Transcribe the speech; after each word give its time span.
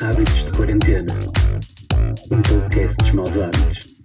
Hábitos 0.00 0.44
de 0.44 0.52
Quarentena 0.56 1.14
Um 2.30 2.40
podcast 2.42 2.96
dos 2.98 3.10
maus 3.12 3.38
hábitos. 3.38 4.02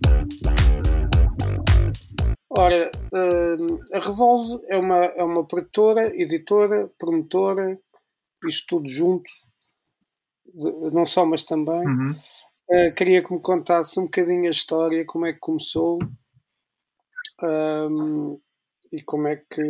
Ora, 2.50 2.90
hum, 3.13 3.79
a 3.93 4.00
Revolve 4.00 4.59
é 4.69 4.77
uma, 4.77 5.05
é 5.05 5.24
uma 5.24 5.45
produtora, 5.45 6.08
editora, 6.19 6.90
promotora, 6.98 7.79
isto 8.48 8.66
tudo 8.68 8.90
junto, 8.90 9.30
de- 10.55 10.91
não 10.91 11.05
só, 11.05 11.23
mas 11.23 11.44
também. 11.44 11.86
Uhum. 11.86 12.12
Uh, 12.70 12.94
queria 12.96 13.23
que 13.23 13.32
me 13.32 13.39
contasse 13.39 14.00
um 14.00 14.05
bocadinho 14.05 14.48
a 14.48 14.52
história, 14.52 15.05
como 15.05 15.28
é 15.28 15.34
que 15.34 15.39
começou 15.39 16.00
hum, 17.44 18.39
e 18.91 19.04
como 19.04 19.28
é 19.28 19.36
que, 19.36 19.62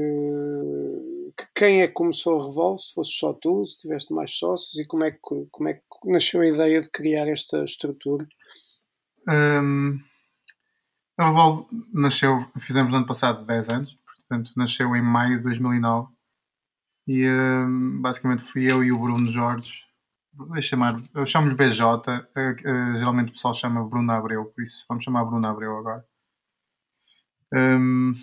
que- 1.37 1.47
Quem 1.55 1.81
é 1.81 1.87
que 1.87 1.93
começou 1.93 2.39
a 2.39 2.45
Revolve? 2.47 2.81
Se 2.81 2.93
fosse 2.93 3.11
só 3.11 3.33
tu, 3.33 3.63
se 3.65 3.77
tiveste 3.79 4.13
mais 4.13 4.31
sócios, 4.37 4.77
e 4.79 4.85
como 4.85 5.03
é 5.05 5.11
que, 5.11 5.19
como 5.51 5.69
é 5.69 5.75
que 5.75 5.81
nasceu 6.05 6.41
a 6.41 6.47
ideia 6.47 6.81
de 6.81 6.89
criar 6.89 7.27
esta 7.27 7.63
estrutura? 7.63 8.27
Hum, 9.27 10.03
a 11.17 11.25
Revolve 11.27 11.65
nasceu, 11.93 12.45
fizemos 12.59 12.91
no 12.91 12.97
ano 12.97 13.05
passado 13.07 13.45
10 13.45 13.69
anos, 13.69 13.97
portanto 14.05 14.51
nasceu 14.55 14.95
em 14.95 15.01
maio 15.01 15.37
de 15.37 15.43
2009 15.43 16.09
e 17.07 17.27
hum, 17.29 18.01
basicamente 18.01 18.43
fui 18.43 18.71
eu 18.71 18.83
e 18.83 18.91
o 18.91 18.99
Bruno 18.99 19.27
Jorge, 19.31 19.83
vou 20.33 20.61
chamar, 20.61 21.01
eu 21.15 21.25
chamo-lhe 21.27 21.55
BJ, 21.55 22.11
eh, 22.37 22.55
eh, 22.65 22.99
geralmente 22.99 23.29
o 23.29 23.33
pessoal 23.33 23.53
chama 23.55 23.87
Bruno 23.87 24.11
Abreu, 24.13 24.45
por 24.45 24.63
isso 24.63 24.85
vamos 24.89 25.03
chamar 25.05 25.25
Bruno 25.25 25.47
Abreu 25.47 25.77
agora. 25.77 26.05
Hum, 27.53 28.13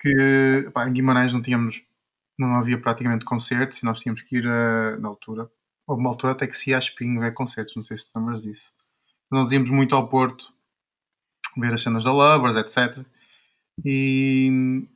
que 0.00 0.70
pá, 0.72 0.88
em 0.88 0.92
Guimarães 0.92 1.32
não 1.32 1.42
tínhamos, 1.42 1.82
não 2.38 2.56
havia 2.56 2.80
praticamente 2.80 3.24
concertos 3.24 3.78
e 3.78 3.84
nós 3.84 4.00
tínhamos 4.00 4.22
que 4.22 4.36
ir 4.36 4.46
a, 4.46 4.96
na 4.98 5.08
altura, 5.08 5.50
houve 5.86 6.00
uma 6.00 6.10
altura 6.10 6.32
até 6.32 6.46
que 6.46 6.56
se 6.56 6.70
ia 6.70 6.76
a 6.76 6.78
Espinho 6.78 7.20
ver 7.20 7.34
concertos, 7.34 7.74
não 7.74 7.82
sei 7.82 7.96
se 7.96 8.12
te 8.12 8.18
lembras 8.18 8.42
disso. 8.42 8.72
Nós 9.30 9.52
íamos 9.52 9.70
muito 9.70 9.96
ao 9.96 10.08
Porto 10.08 10.52
ver 11.56 11.74
as 11.74 11.82
cenas 11.82 12.04
da 12.04 12.12
Lovers, 12.12 12.56
etc. 12.56 13.04
E, 13.84 14.86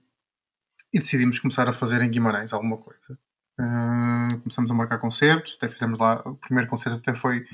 e 0.93 0.99
decidimos 0.99 1.39
começar 1.39 1.69
a 1.69 1.73
fazer 1.73 2.03
em 2.03 2.11
Guimarães 2.11 2.53
alguma 2.53 2.77
coisa. 2.77 3.19
Uh, 3.59 4.39
começamos 4.41 4.71
a 4.71 4.75
marcar 4.75 4.99
concertos, 4.99 5.57
até 5.57 5.69
fizemos 5.69 5.99
lá. 5.99 6.23
O 6.25 6.37
primeiro 6.37 6.71
concerto 6.71 6.99
até 6.99 7.15
foi, 7.15 7.47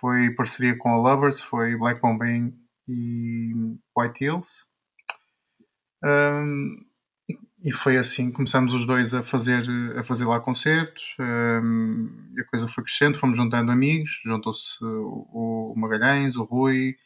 foi 0.00 0.30
parceria 0.34 0.76
com 0.76 0.90
a 0.90 0.96
Lovers, 0.96 1.40
foi 1.40 1.76
Black 1.76 2.00
Bombay 2.00 2.52
e 2.88 3.52
White 3.96 4.24
Hills. 4.24 4.64
Um, 6.04 6.84
e- 7.28 7.72
foi 7.72 7.96
assim, 7.96 8.32
começamos 8.32 8.74
os 8.74 8.86
dois 8.86 9.14
a 9.14 9.22
fazer, 9.22 9.64
a 9.96 10.04
fazer 10.04 10.24
lá 10.24 10.40
concertos, 10.40 11.14
um, 11.18 12.32
e 12.36 12.40
a 12.40 12.44
coisa 12.44 12.68
foi 12.68 12.84
crescendo, 12.84 13.18
fomos 13.18 13.36
juntando 13.36 13.70
amigos, 13.70 14.20
juntou-se 14.24 14.84
o, 14.84 15.72
o 15.72 15.74
Magalhães, 15.76 16.36
o 16.36 16.44
Rui, 16.44 16.96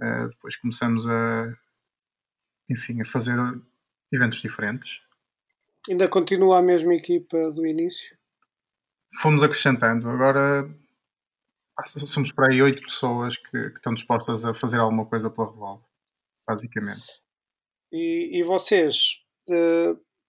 uh, 0.00 0.28
depois 0.28 0.56
começamos 0.56 1.06
a, 1.06 1.54
enfim, 2.70 3.00
a 3.00 3.04
fazer 3.04 3.36
eventos 4.12 4.40
diferentes. 4.40 5.00
Ainda 5.88 6.08
continua 6.08 6.58
a 6.58 6.62
mesma 6.62 6.94
equipa 6.94 7.50
do 7.50 7.66
início? 7.66 8.16
Fomos 9.20 9.42
acrescentando, 9.42 10.08
agora 10.08 10.68
somos 11.86 12.32
por 12.32 12.50
aí 12.50 12.62
oito 12.62 12.82
pessoas 12.82 13.36
que, 13.36 13.50
que 13.50 13.76
estão 13.76 13.94
dispostas 13.94 14.44
a 14.44 14.54
fazer 14.54 14.78
alguma 14.78 15.06
coisa 15.06 15.30
pela 15.30 15.50
Revolve, 15.50 15.84
basicamente. 16.46 17.20
E, 17.90 18.38
e 18.38 18.42
vocês, 18.42 19.21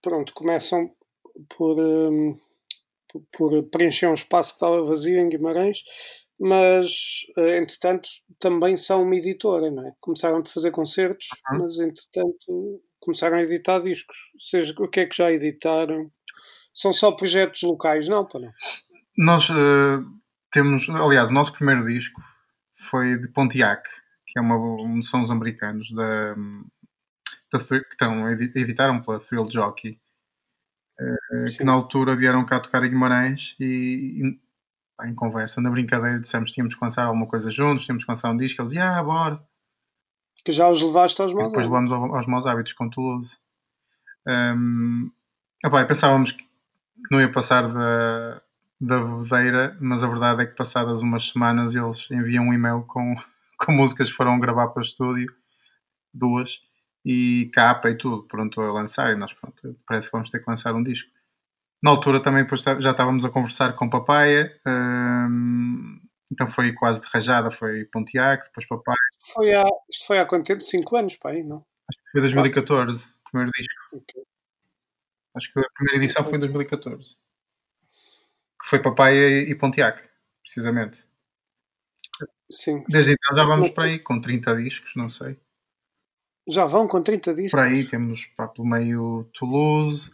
pronto, 0.02 0.32
começam 0.34 0.90
por, 1.56 1.78
hum, 1.78 2.38
por- 3.12 3.22
por 3.36 3.62
preencher 3.70 4.06
um 4.08 4.14
espaço 4.14 4.50
que 4.50 4.56
estava 4.56 4.82
vazio 4.82 5.18
em 5.18 5.28
Guimarães, 5.28 5.78
mas, 6.38 6.90
eh, 7.38 7.58
entretanto, 7.58 8.08
também 8.40 8.76
são 8.76 9.02
uma 9.02 9.14
editora, 9.16 9.70
não 9.70 9.86
é? 9.86 9.92
Começaram 10.00 10.42
por 10.42 10.50
fazer 10.50 10.70
concertos, 10.72 11.28
Uhum. 11.50 11.58
mas, 11.60 11.78
entretanto, 11.78 12.82
começaram 13.00 13.36
a 13.36 13.42
editar 13.42 13.80
discos. 13.80 14.16
Ou 14.34 14.40
seja, 14.40 14.74
o 14.78 14.88
que 14.88 15.00
é 15.00 15.06
que 15.06 15.16
já 15.16 15.30
editaram? 15.32 16.10
São 16.72 16.92
só 16.92 17.12
projetos 17.12 17.62
locais, 17.62 18.08
não, 18.08 18.26
não? 18.34 18.50
Nós 19.16 19.48
eh, 19.50 20.02
temos, 20.50 20.88
aliás, 20.90 21.30
o 21.30 21.34
nosso 21.34 21.52
primeiro 21.52 21.84
disco 21.86 22.20
foi 22.76 23.16
de 23.18 23.28
Pontiac, 23.32 23.82
que 24.26 24.38
é 24.38 24.42
uma, 24.42 24.56
um- 24.56 25.02
são 25.02 25.22
os 25.22 25.30
americanos 25.30 25.88
da, 25.94 26.34
da 27.58 27.84
que 27.84 27.92
estão, 27.92 28.28
edi- 28.30 28.52
editaram 28.58 29.00
pela 29.02 29.18
Thrill 29.20 29.48
Jockey, 29.50 30.00
eh, 31.00 31.44
que 31.56 31.64
na 31.64 31.72
altura 31.72 32.14
vieram 32.16 32.44
cá 32.44 32.60
tocar 32.60 32.84
em 32.84 32.90
Guimarães 32.90 33.54
e, 33.60 33.64
e, 34.22 34.40
em 35.08 35.14
conversa, 35.14 35.60
na 35.60 35.70
brincadeira, 35.70 36.20
dissemos 36.20 36.50
que 36.50 36.54
tínhamos 36.54 36.74
que 36.74 36.82
lançar 36.84 37.04
alguma 37.06 37.26
coisa 37.26 37.50
juntos, 37.50 37.84
tínhamos 37.84 38.04
que 38.04 38.10
lançar 38.10 38.30
um 38.30 38.36
disco, 38.36 38.62
eles, 38.62 38.76
ah, 38.76 39.02
bora. 39.02 39.42
Que 40.44 40.52
já 40.52 40.68
os 40.68 40.80
levaste 40.80 41.20
aos 41.22 41.32
E 41.32 41.34
maus 41.34 41.48
depois 41.48 41.66
hábitos. 41.66 41.90
levamos 41.90 41.92
ao- 42.12 42.16
aos 42.18 42.26
maus 42.26 42.46
hábitos 42.46 42.72
com 42.74 42.88
Toulouse. 42.90 43.36
Um, 44.26 45.10
epá, 45.64 45.80
e 45.82 45.86
pensávamos 45.86 46.32
que 46.32 46.44
não 47.10 47.20
ia 47.20 47.30
passar 47.30 47.62
da, 47.72 48.42
da 48.80 48.98
bebedeira, 49.04 49.76
mas 49.80 50.02
a 50.04 50.08
verdade 50.08 50.42
é 50.42 50.46
que 50.46 50.54
passadas 50.56 51.02
umas 51.02 51.28
semanas 51.30 51.74
eles 51.74 52.08
enviam 52.10 52.44
um 52.48 52.54
e-mail 52.54 52.82
com, 52.82 53.14
com 53.58 53.72
músicas 53.72 54.10
que 54.10 54.16
foram 54.16 54.38
gravar 54.38 54.68
para 54.68 54.80
o 54.80 54.84
estúdio, 54.84 55.32
duas, 56.12 56.60
e 57.04 57.50
capa 57.52 57.90
e 57.90 57.96
tudo, 57.96 58.24
pronto 58.26 58.60
a 58.60 58.72
lançar, 58.72 59.12
e 59.12 59.16
nós 59.16 59.32
pronto, 59.32 59.78
parece 59.86 60.08
que 60.08 60.12
vamos 60.12 60.30
ter 60.30 60.40
que 60.40 60.48
lançar 60.48 60.74
um 60.74 60.82
disco. 60.82 61.10
Na 61.82 61.90
altura 61.90 62.22
também 62.22 62.44
depois 62.44 62.62
já 62.62 62.90
estávamos 62.90 63.24
a 63.24 63.30
conversar 63.30 63.74
com 63.74 63.90
Papaya, 63.90 64.58
um, 64.66 66.00
então 66.32 66.48
foi 66.48 66.72
quase 66.72 67.06
rajada, 67.12 67.50
foi 67.50 67.84
Pontiac, 67.86 68.44
depois 68.46 68.66
Papaya, 68.66 68.96
Foi 69.34 69.52
há, 69.54 69.64
isto 69.90 70.06
foi 70.06 70.18
há 70.18 70.26
quanto 70.26 70.46
tempo? 70.46 70.62
5 70.62 70.96
anos, 70.96 71.18
aí, 71.24 71.42
não? 71.42 71.64
acho 71.88 71.98
que 71.98 72.10
foi 72.12 72.20
2014, 72.22 73.10
o 73.10 73.30
primeiro 73.30 73.52
disco. 73.52 73.74
Ok. 73.92 74.22
Acho 75.36 75.52
que 75.52 75.58
a 75.58 75.70
primeira 75.74 75.98
edição 75.98 76.24
foi 76.24 76.36
em 76.36 76.40
2014. 76.40 77.16
Que 78.62 78.68
foi 78.68 78.82
Papaya 78.82 79.28
e 79.28 79.50
e 79.50 79.54
Pontiac, 79.54 80.00
precisamente. 80.42 81.04
Sim. 82.50 82.84
Desde 82.88 83.12
então 83.12 83.36
já 83.36 83.44
vamos 83.44 83.70
para 83.70 83.84
aí, 83.84 83.98
com 83.98 84.20
30 84.20 84.56
discos, 84.56 84.92
não 84.96 85.08
sei. 85.08 85.38
Já 86.48 86.66
vão 86.66 86.86
com 86.86 87.02
30 87.02 87.34
discos? 87.34 87.50
Por 87.52 87.60
aí 87.60 87.88
temos 87.88 88.26
pá, 88.36 88.48
pelo 88.48 88.68
meio 88.68 89.28
Toulouse, 89.32 90.10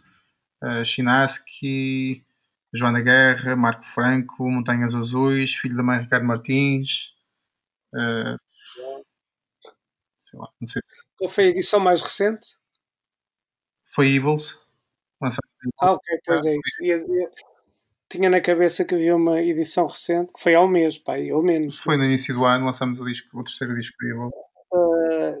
uh, 0.63 0.85
Chinaski, 0.85 2.25
Joana 2.73 3.01
Guerra, 3.01 3.55
Marco 3.55 3.85
Franco, 3.85 4.49
Montanhas 4.49 4.95
Azuis, 4.95 5.53
Filho 5.55 5.75
da 5.75 5.83
Mãe 5.83 5.99
Ricardo 5.99 6.25
Martins. 6.25 7.09
uh, 7.93 8.39
sei 10.23 10.39
lá, 10.39 10.47
não 10.59 10.67
sei 10.67 10.81
se 10.81 10.87
Qual 11.17 11.29
foi 11.29 11.45
a 11.45 11.49
edição 11.49 11.79
mais 11.79 12.01
recente? 12.01 12.61
foi 13.93 14.07
Evils. 14.07 14.61
lançado 15.21 15.41
Ah, 15.79 15.91
ok, 15.91 16.19
pois 16.25 16.45
é 16.45 16.55
isso. 16.55 17.31
Tinha 18.09 18.29
na 18.29 18.41
cabeça 18.41 18.83
que 18.83 18.95
havia 18.95 19.15
uma 19.15 19.41
edição 19.41 19.85
recente, 19.85 20.33
que 20.33 20.41
foi 20.41 20.55
há 20.55 20.61
um 20.61 20.67
mês, 20.67 20.97
pá, 20.97 21.13
ou 21.33 21.43
menos. 21.43 21.79
Foi 21.79 21.97
no 21.97 22.03
início 22.03 22.33
do 22.33 22.45
ano, 22.45 22.65
lançamos 22.65 22.99
o, 22.99 23.05
disco, 23.05 23.39
o 23.39 23.43
terceiro 23.43 23.75
disco 23.75 23.95
de 23.99 24.09
Evil. 24.09 24.31
Ah, 24.73 25.37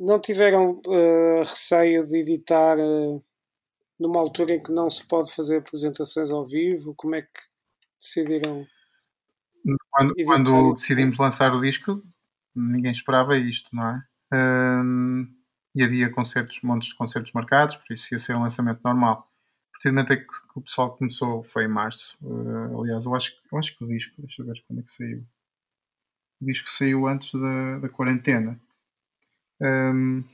não 0.00 0.20
tiveram 0.20 0.80
ah, 0.88 1.40
receio 1.40 2.06
de 2.06 2.18
editar 2.18 2.78
ah, 2.78 3.20
numa 3.98 4.20
altura 4.20 4.54
em 4.54 4.62
que 4.62 4.72
não 4.72 4.90
se 4.90 5.06
pode 5.06 5.32
fazer 5.34 5.58
apresentações 5.58 6.30
ao 6.30 6.46
vivo? 6.46 6.94
Como 6.96 7.14
é 7.14 7.22
que 7.22 7.40
decidiram? 8.00 8.66
Quando, 9.90 10.14
quando 10.24 10.74
decidimos 10.74 11.18
lançar 11.18 11.54
o 11.54 11.60
disco, 11.60 12.02
ninguém 12.54 12.92
esperava 12.92 13.36
isto, 13.36 13.74
não 13.74 13.86
é? 13.88 14.02
Hum, 14.82 15.28
e 15.74 15.82
havia 15.82 16.10
concertos, 16.10 16.60
montes 16.62 16.88
de 16.90 16.96
concertos 16.96 17.32
marcados, 17.32 17.76
por 17.76 17.92
isso 17.92 18.12
ia 18.14 18.18
ser 18.18 18.34
um 18.36 18.42
lançamento 18.42 18.80
normal. 18.84 19.28
A 19.68 19.72
partir 19.72 19.90
do 19.90 19.94
momento 19.94 20.16
que 20.16 20.58
o 20.58 20.62
pessoal 20.62 20.96
começou, 20.96 21.42
foi 21.44 21.64
em 21.64 21.68
março. 21.68 22.16
Uh, 22.22 22.80
aliás, 22.80 23.04
eu 23.06 23.14
acho, 23.14 23.32
que- 23.32 23.54
eu 23.54 23.58
acho 23.58 23.76
que 23.76 23.84
o 23.84 23.88
disco, 23.88 24.14
deixa 24.18 24.42
eu 24.42 24.46
ver 24.46 24.62
quando 24.66 24.80
é 24.80 24.82
que 24.82 24.90
saiu. 24.90 25.24
O 26.40 26.44
disco 26.46 26.68
saiu 26.68 27.06
antes 27.06 27.32
da, 27.32 27.78
da 27.78 27.88
quarentena. 27.88 28.60
Hum, 29.60 30.24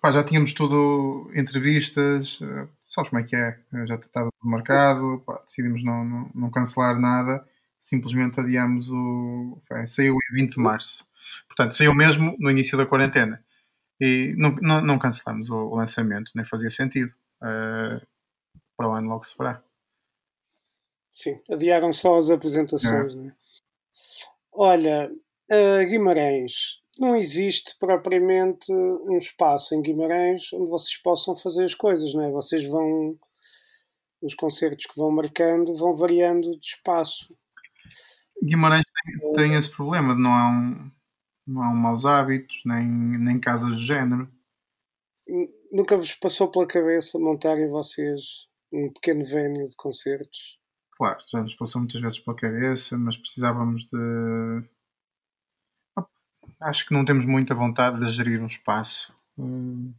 pá, 0.00 0.12
já 0.12 0.24
tínhamos 0.24 0.52
tudo, 0.52 1.30
entrevistas, 1.34 2.40
uh, 2.40 2.68
sabes 2.88 3.10
como 3.10 3.22
é 3.22 3.24
que 3.24 3.36
é? 3.36 3.58
Uh, 3.72 3.86
Já 3.86 3.94
estava 3.96 4.30
marcado, 4.42 5.22
pá, 5.26 5.40
decidimos 5.46 5.82
não, 5.82 6.04
não, 6.04 6.30
não 6.34 6.50
cancelar 6.50 6.98
nada 7.00 7.44
simplesmente 7.84 8.40
adiamos 8.40 8.88
o. 8.90 9.60
bem, 9.68 9.86
saiu 9.86 10.14
em 10.14 10.34
20 10.34 10.54
de 10.54 10.60
março. 10.60 11.06
Portanto, 11.46 11.72
saiu 11.72 11.94
mesmo 11.94 12.34
no 12.38 12.50
início 12.50 12.78
da 12.78 12.86
quarentena. 12.86 13.44
E 14.00 14.34
não, 14.38 14.56
não, 14.56 14.80
não 14.80 14.98
cancelamos 14.98 15.50
o, 15.50 15.56
o 15.56 15.76
lançamento, 15.76 16.32
nem 16.34 16.46
fazia 16.46 16.70
sentido. 16.70 17.12
Uh, 17.42 18.00
para 18.74 18.88
o 18.88 18.92
ano 18.94 19.08
logo 19.08 19.24
se 19.24 19.36
fará. 19.36 19.62
Sim, 21.10 21.38
adiaram 21.48 21.92
só 21.92 22.16
as 22.18 22.30
apresentações, 22.30 23.14
é? 23.14 23.32
Olha, 24.50 25.12
ah, 25.50 25.84
Guimarães, 25.84 26.82
não 26.98 27.16
existe 27.16 27.76
propriamente 27.78 28.72
um 28.72 29.16
espaço 29.16 29.74
em 29.74 29.82
Guimarães 29.82 30.52
onde 30.52 30.70
vocês 30.70 30.96
possam 30.96 31.36
fazer 31.36 31.64
as 31.64 31.74
coisas, 31.74 32.14
não 32.14 32.22
é? 32.22 32.30
Vocês 32.30 32.66
vão 32.68 33.18
os 34.22 34.34
concertos 34.34 34.86
que 34.86 34.96
vão 34.96 35.10
marcando 35.10 35.74
vão 35.74 35.94
variando 35.94 36.58
de 36.58 36.66
espaço. 36.66 37.34
Guimarães 38.42 38.84
tem, 39.04 39.32
tem 39.32 39.54
esse 39.54 39.70
problema 39.70 40.14
de 40.14 40.22
não 40.22 40.32
há 40.32 40.50
um, 40.50 40.90
não 41.46 41.62
há 41.62 41.70
um 41.70 41.76
maus 41.76 42.06
hábitos, 42.06 42.60
nem, 42.64 42.86
nem 42.86 43.38
casas 43.38 43.76
de 43.76 43.86
género. 43.86 44.28
Nunca 45.72 45.96
vos 45.96 46.14
passou 46.14 46.50
pela 46.50 46.66
cabeça 46.66 47.18
montarem 47.18 47.66
vocês 47.66 48.46
um 48.72 48.92
pequeno 48.92 49.24
venue 49.24 49.64
de 49.64 49.76
concertos? 49.76 50.58
Claro, 50.96 51.18
já 51.32 51.42
nos 51.42 51.54
passou 51.54 51.80
muitas 51.80 52.00
vezes 52.00 52.18
pela 52.18 52.36
cabeça, 52.36 52.96
mas 52.98 53.16
precisávamos 53.16 53.84
de. 53.84 54.68
Acho 56.60 56.86
que 56.86 56.94
não 56.94 57.04
temos 57.04 57.24
muita 57.24 57.54
vontade 57.54 57.98
de 57.98 58.08
gerir 58.08 58.40
um 58.42 58.46
espaço. 58.46 59.14
Um 59.36 59.92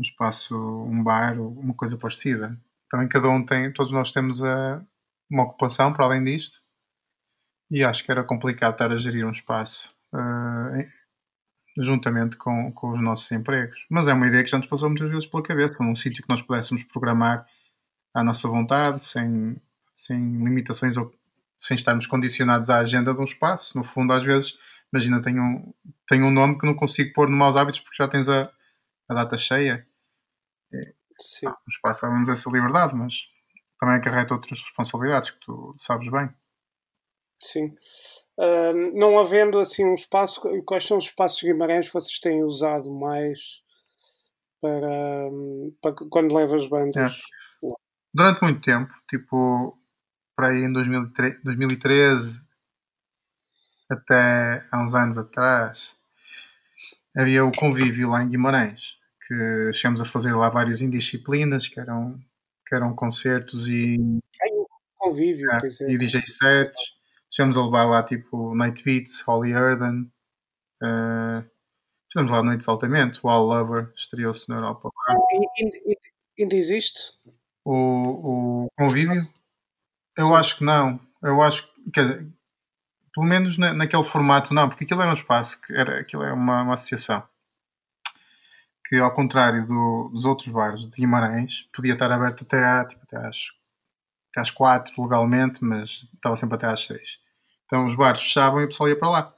espaço, 0.00 0.56
um 0.56 1.02
bar, 1.02 1.40
uma 1.40 1.74
coisa 1.74 1.96
parecida. 1.96 2.58
Também 2.90 3.08
cada 3.08 3.28
um 3.28 3.44
tem, 3.44 3.72
todos 3.72 3.92
nós 3.92 4.12
temos 4.12 4.42
a, 4.42 4.82
uma 5.30 5.44
ocupação 5.44 5.92
para 5.92 6.04
além 6.04 6.24
disto. 6.24 6.60
E 7.70 7.84
acho 7.84 8.04
que 8.04 8.10
era 8.10 8.24
complicado 8.24 8.72
estar 8.72 8.90
a 8.90 8.98
gerir 8.98 9.26
um 9.26 9.30
espaço 9.30 9.94
uh, 10.14 10.88
juntamente 11.78 12.36
com, 12.36 12.72
com 12.72 12.92
os 12.92 13.02
nossos 13.02 13.30
empregos. 13.30 13.84
Mas 13.90 14.08
é 14.08 14.14
uma 14.14 14.26
ideia 14.26 14.42
que 14.42 14.50
já 14.50 14.58
nos 14.58 14.66
passou 14.66 14.88
muitas 14.88 15.10
vezes 15.10 15.26
pela 15.26 15.42
cabeça, 15.42 15.82
num 15.82 15.94
sítio 15.94 16.22
que 16.22 16.28
nós 16.28 16.42
pudéssemos 16.42 16.84
programar 16.84 17.46
à 18.14 18.24
nossa 18.24 18.48
vontade, 18.48 19.02
sem, 19.02 19.60
sem 19.94 20.18
limitações 20.38 20.96
ou 20.96 21.12
sem 21.58 21.74
estarmos 21.74 22.06
condicionados 22.06 22.70
à 22.70 22.78
agenda 22.78 23.12
de 23.12 23.20
um 23.20 23.24
espaço. 23.24 23.76
No 23.76 23.84
fundo, 23.84 24.12
às 24.12 24.22
vezes, 24.22 24.58
imagina, 24.92 25.22
tenho 25.22 25.42
um, 25.42 25.74
tenho 26.06 26.26
um 26.26 26.30
nome 26.30 26.58
que 26.58 26.66
não 26.66 26.74
consigo 26.74 27.12
pôr 27.12 27.28
no 27.28 27.36
maus 27.36 27.56
hábitos 27.56 27.80
porque 27.80 27.96
já 27.96 28.08
tens 28.08 28.28
a, 28.28 28.50
a 29.08 29.14
data 29.14 29.36
cheia. 29.38 29.86
Sim. 31.18 31.46
Ah, 31.46 31.56
espaço 31.68 32.02
dá-nos 32.02 32.28
essa 32.28 32.50
liberdade, 32.50 32.94
mas 32.94 33.26
também 33.78 33.96
acarreta 33.96 34.34
outras 34.34 34.60
responsabilidades 34.60 35.30
que 35.30 35.40
tu 35.40 35.74
sabes 35.78 36.10
bem. 36.10 36.28
Sim. 37.42 37.74
Uh, 38.38 38.92
não 38.94 39.18
havendo 39.18 39.58
assim 39.58 39.84
um 39.84 39.94
espaço, 39.94 40.40
quais 40.64 40.84
são 40.84 40.98
os 40.98 41.04
espaços 41.04 41.42
Guimarães 41.42 41.86
que 41.88 41.94
vocês 41.94 42.18
têm 42.18 42.42
usado 42.42 42.92
mais 42.92 43.62
para, 44.60 45.30
para 45.80 45.94
quando 46.10 46.34
levas 46.34 46.66
bandas? 46.68 47.20
É. 47.64 47.68
Durante 48.14 48.42
muito 48.42 48.60
tempo, 48.60 48.92
tipo 49.08 49.78
para 50.36 50.48
aí 50.48 50.62
em 50.62 50.72
2013, 50.72 51.42
2013 51.42 52.47
até 53.90 54.64
há 54.70 54.82
uns 54.82 54.94
anos 54.94 55.18
atrás, 55.18 55.90
havia 57.16 57.44
o 57.44 57.52
convívio 57.52 58.10
lá 58.10 58.22
em 58.22 58.28
Guimarães, 58.28 58.96
que 59.26 59.72
chegamos 59.72 60.00
a 60.00 60.06
fazer 60.06 60.34
lá 60.34 60.50
várias 60.50 60.82
indisciplinas, 60.82 61.68
que 61.68 61.80
eram, 61.80 62.18
que 62.66 62.74
eram 62.74 62.94
concertos 62.94 63.68
e. 63.68 63.96
Ai, 64.42 64.50
convívio, 64.96 65.50
é, 65.50 65.56
é. 65.56 65.90
E 65.90 65.98
DJ 65.98 66.22
sets 66.26 66.98
Chegamos 67.30 67.58
a 67.58 67.64
levar 67.64 67.84
lá 67.84 68.02
tipo 68.02 68.54
Night 68.54 68.82
Beats, 68.82 69.20
Holly 69.20 69.52
Erden. 69.52 70.10
Uh, 70.82 71.44
fizemos 72.10 72.32
lá 72.32 72.42
Noites 72.42 72.66
Altamente. 72.68 73.20
O 73.22 73.28
All 73.28 73.44
Lover 73.44 73.92
estreou-se 73.94 74.48
na 74.48 74.56
Europa. 74.56 74.90
Ainda 76.38 76.54
existe? 76.54 77.18
O, 77.64 77.74
o 78.64 78.68
convívio? 78.78 79.28
Eu 80.16 80.28
Sim. 80.28 80.34
acho 80.34 80.56
que 80.56 80.64
não. 80.64 80.98
Eu 81.22 81.42
acho 81.42 81.68
que. 81.92 82.00
Pelo 83.18 83.26
menos 83.28 83.58
na, 83.58 83.72
naquele 83.72 84.04
formato, 84.04 84.54
não, 84.54 84.68
porque 84.68 84.84
aquilo 84.84 85.02
era 85.02 85.10
um 85.10 85.14
espaço, 85.14 85.60
que 85.60 85.74
era, 85.74 85.98
aquilo 85.98 86.22
é 86.22 86.32
uma, 86.32 86.62
uma 86.62 86.74
associação 86.74 87.26
que, 88.86 88.96
ao 88.96 89.12
contrário 89.12 89.66
do, 89.66 90.08
dos 90.12 90.24
outros 90.24 90.46
bares 90.46 90.88
de 90.88 90.96
Guimarães, 90.96 91.68
podia 91.74 91.94
estar 91.94 92.12
aberto 92.12 92.44
até, 92.44 92.64
à, 92.64 92.84
tipo, 92.84 93.02
até 93.02 93.16
às 93.18 93.36
até 94.30 94.40
às 94.40 94.50
4 94.52 95.02
legalmente, 95.02 95.64
mas 95.64 96.06
estava 96.14 96.36
sempre 96.36 96.54
até 96.54 96.68
às 96.68 96.86
6. 96.86 97.18
Então 97.66 97.86
os 97.86 97.96
bares 97.96 98.20
fechavam 98.20 98.60
e 98.60 98.64
o 98.64 98.68
pessoal 98.68 98.88
ia 98.88 98.96
para 98.96 99.10
lá. 99.10 99.34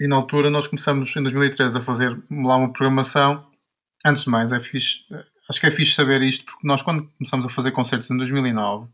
E 0.00 0.08
na 0.08 0.16
altura 0.16 0.48
nós 0.48 0.66
começamos 0.66 1.14
em 1.14 1.22
2013 1.22 1.78
a 1.78 1.82
fazer 1.82 2.10
lá 2.30 2.56
uma 2.56 2.72
programação. 2.72 3.46
Antes 4.06 4.24
de 4.24 4.30
mais, 4.30 4.52
é 4.52 4.60
fixe, 4.60 5.00
acho 5.50 5.60
que 5.60 5.66
é 5.66 5.70
fixe 5.70 5.92
saber 5.92 6.22
isto, 6.22 6.46
porque 6.46 6.66
nós 6.66 6.82
quando 6.82 7.08
começamos 7.18 7.44
a 7.44 7.50
fazer 7.50 7.72
concertos 7.72 8.10
em 8.10 8.16
2009, 8.16 8.88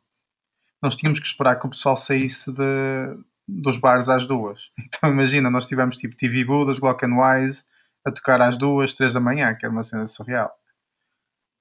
nós 0.82 0.96
tínhamos 0.96 1.20
que 1.20 1.26
esperar 1.26 1.56
que 1.58 1.66
o 1.66 1.70
pessoal 1.70 1.96
saísse 1.96 2.52
de, 2.52 3.16
dos 3.46 3.78
bares 3.78 4.08
às 4.08 4.26
duas. 4.26 4.60
Então 4.86 5.10
imagina, 5.10 5.50
nós 5.50 5.66
tivemos 5.66 5.96
tipo 5.96 6.16
TV 6.16 6.44
Budas, 6.44 6.78
Glock 6.78 7.04
and 7.04 7.16
Wise 7.16 7.64
a 8.04 8.10
tocar 8.10 8.40
às 8.40 8.56
duas, 8.56 8.92
três 8.92 9.12
da 9.12 9.20
manhã, 9.20 9.54
que 9.54 9.64
era 9.64 9.72
uma 9.72 9.82
cena 9.82 10.06
surreal. 10.06 10.52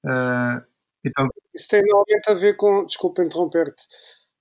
Uh, 0.04 0.62
então, 1.04 1.28
Isso 1.54 1.68
tem 1.68 1.82
normalmente 1.82 2.28
a 2.28 2.34
ver 2.34 2.56
com, 2.56 2.84
desculpa 2.84 3.22
interromper-te, 3.22 3.86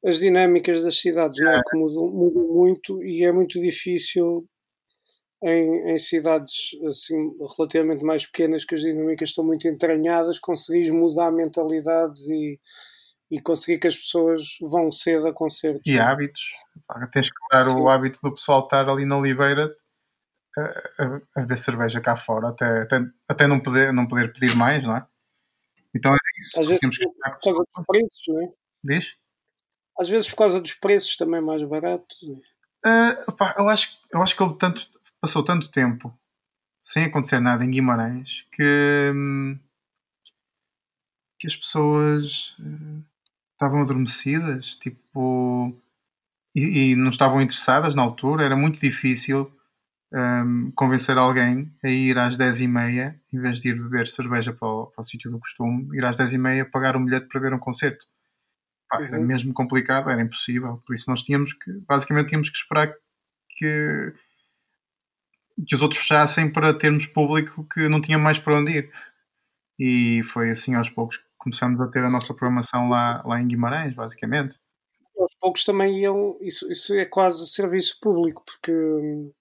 as 0.04 0.18
dinâmicas 0.18 0.84
das 0.84 0.98
cidades, 0.98 1.40
é. 1.40 1.44
não 1.44 1.52
é? 1.52 1.62
Que 1.70 1.78
mudam, 1.78 2.08
mudam, 2.08 2.48
muito 2.48 3.04
e 3.04 3.24
é 3.24 3.32
muito 3.32 3.60
difícil 3.60 4.48
em, 5.44 5.92
em, 5.94 5.98
cidades 5.98 6.72
assim, 6.88 7.32
relativamente 7.58 8.04
mais 8.04 8.26
pequenas 8.26 8.66
que 8.66 8.76
as 8.76 8.82
dinâmicas 8.82 9.30
estão 9.30 9.44
muito 9.44 9.68
entranhadas, 9.68 10.40
conseguires 10.40 10.92
mudar 10.92 11.32
mentalidades 11.32 12.30
e, 12.30 12.60
e 13.32 13.40
conseguir 13.40 13.80
que 13.80 13.88
as 13.88 13.96
pessoas 13.96 14.58
vão 14.62 14.92
cedo 14.92 15.26
a 15.26 15.34
concertos. 15.34 15.82
E 15.86 15.98
hábitos. 15.98 16.42
Tens 17.14 17.30
que 17.30 17.36
quebrar 17.40 17.74
o 17.78 17.90
hábito 17.90 18.20
do 18.22 18.34
pessoal 18.34 18.66
estar 18.66 18.90
ali 18.90 19.06
na 19.06 19.18
Oliveira 19.18 19.74
a, 20.58 20.62
a, 20.62 21.42
a 21.42 21.46
ver 21.46 21.58
cerveja 21.58 22.02
cá 22.02 22.18
fora, 22.18 22.50
até, 22.50 22.82
até, 22.82 22.98
até 23.30 23.48
não, 23.48 23.62
poder, 23.62 23.94
não 23.94 24.06
poder 24.06 24.34
pedir 24.34 24.54
mais, 24.58 24.84
não 24.84 24.98
é? 24.98 25.08
Então 25.96 26.14
é 26.14 26.18
isso. 26.40 26.60
Às 26.60 26.68
vezes 26.68 26.82
por 26.82 27.40
causa 27.42 27.64
dos 27.74 27.86
preços, 27.88 28.24
não 28.28 28.42
é? 28.42 28.54
Diz? 28.84 29.14
Às 29.98 30.10
vezes 30.10 30.30
por 30.30 30.36
causa 30.36 30.60
dos 30.60 30.74
preços 30.74 31.16
também 31.16 31.42
mais 31.42 31.64
baratos. 31.64 32.22
Uh, 32.86 33.16
opa, 33.28 33.56
eu, 33.58 33.70
acho, 33.70 33.98
eu 34.12 34.22
acho 34.22 34.36
que 34.36 34.44
ele 34.44 34.58
tanto, 34.58 34.90
passou 35.22 35.46
tanto 35.46 35.72
tempo 35.72 36.14
sem 36.84 37.06
acontecer 37.06 37.40
nada 37.40 37.64
em 37.64 37.72
Guimarães 37.72 38.46
que, 38.52 39.12
hum, 39.14 39.58
que 41.40 41.48
as 41.48 41.56
pessoas 41.56 42.58
uh, 42.60 43.11
estavam 43.62 43.82
adormecidas 43.82 44.76
tipo, 44.78 45.72
e, 46.56 46.92
e, 46.92 46.96
não 46.96 47.10
estavam 47.10 47.40
interessadas 47.42 47.94
na 47.94 48.02
altura. 48.02 48.44
Era 48.44 48.56
muito 48.56 48.80
difícil 48.80 49.52
um, 50.12 50.72
convencer 50.76 51.18
alguém 51.18 51.72
a 51.84 51.90
ir 51.90 52.18
às 52.18 52.38
10h30, 52.38 53.20
em 53.32 53.40
vez 53.40 53.62
de 53.62 53.70
ir 53.70 53.80
beber 53.80 54.08
cerveja 54.08 54.52
para 54.52 54.68
o, 54.68 54.88
para 54.88 55.02
o 55.02 55.06
sítio 55.06 55.30
do 55.30 55.40
costume, 55.40 55.96
ir 55.96 56.04
às 56.04 56.18
10h30 56.18 56.70
pagar 56.72 56.98
um 56.98 57.06
bilhete 57.06 57.28
para 57.28 57.40
ver 57.40 57.54
um 57.54 57.60
concerto. 57.60 58.06
Pá, 58.90 59.02
era 59.02 59.20
uhum. 59.20 59.26
mesmo 59.26 59.54
complicado, 59.54 60.10
era 60.10 60.22
impossível. 60.22 60.82
Por 60.86 60.96
isso 60.96 61.10
nós 61.10 61.22
tínhamos 61.22 61.54
que, 61.54 61.72
basicamente, 61.88 62.30
tínhamos 62.30 62.50
que 62.50 62.58
esperar 62.58 62.92
que, 63.58 64.14
que 65.68 65.76
os 65.76 65.82
outros 65.84 66.02
fechassem 66.02 66.52
para 66.52 66.74
termos 66.74 67.06
público 67.06 67.66
que 67.72 67.88
não 67.88 68.02
tinha 68.02 68.18
mais 68.18 68.40
para 68.40 68.58
onde 68.58 68.72
ir. 68.72 68.92
E 69.80 70.24
foi 70.24 70.50
assim 70.52 70.76
aos 70.76 70.90
poucos 70.90 71.18
que 71.18 71.31
começamos 71.42 71.82
a 71.82 71.88
ter 71.88 72.04
a 72.04 72.10
nossa 72.10 72.34
programação 72.34 72.88
lá, 72.88 73.24
lá 73.26 73.42
em 73.42 73.48
Guimarães, 73.48 73.96
basicamente. 73.96 74.58
Aos 75.18 75.36
poucos 75.40 75.64
também 75.64 76.00
iam, 76.00 76.38
isso, 76.40 76.72
isso 76.72 76.94
é 76.94 77.06
quase 77.06 77.48
serviço 77.48 77.98
público, 78.00 78.44
porque 78.46 78.72
hum, 78.72 79.32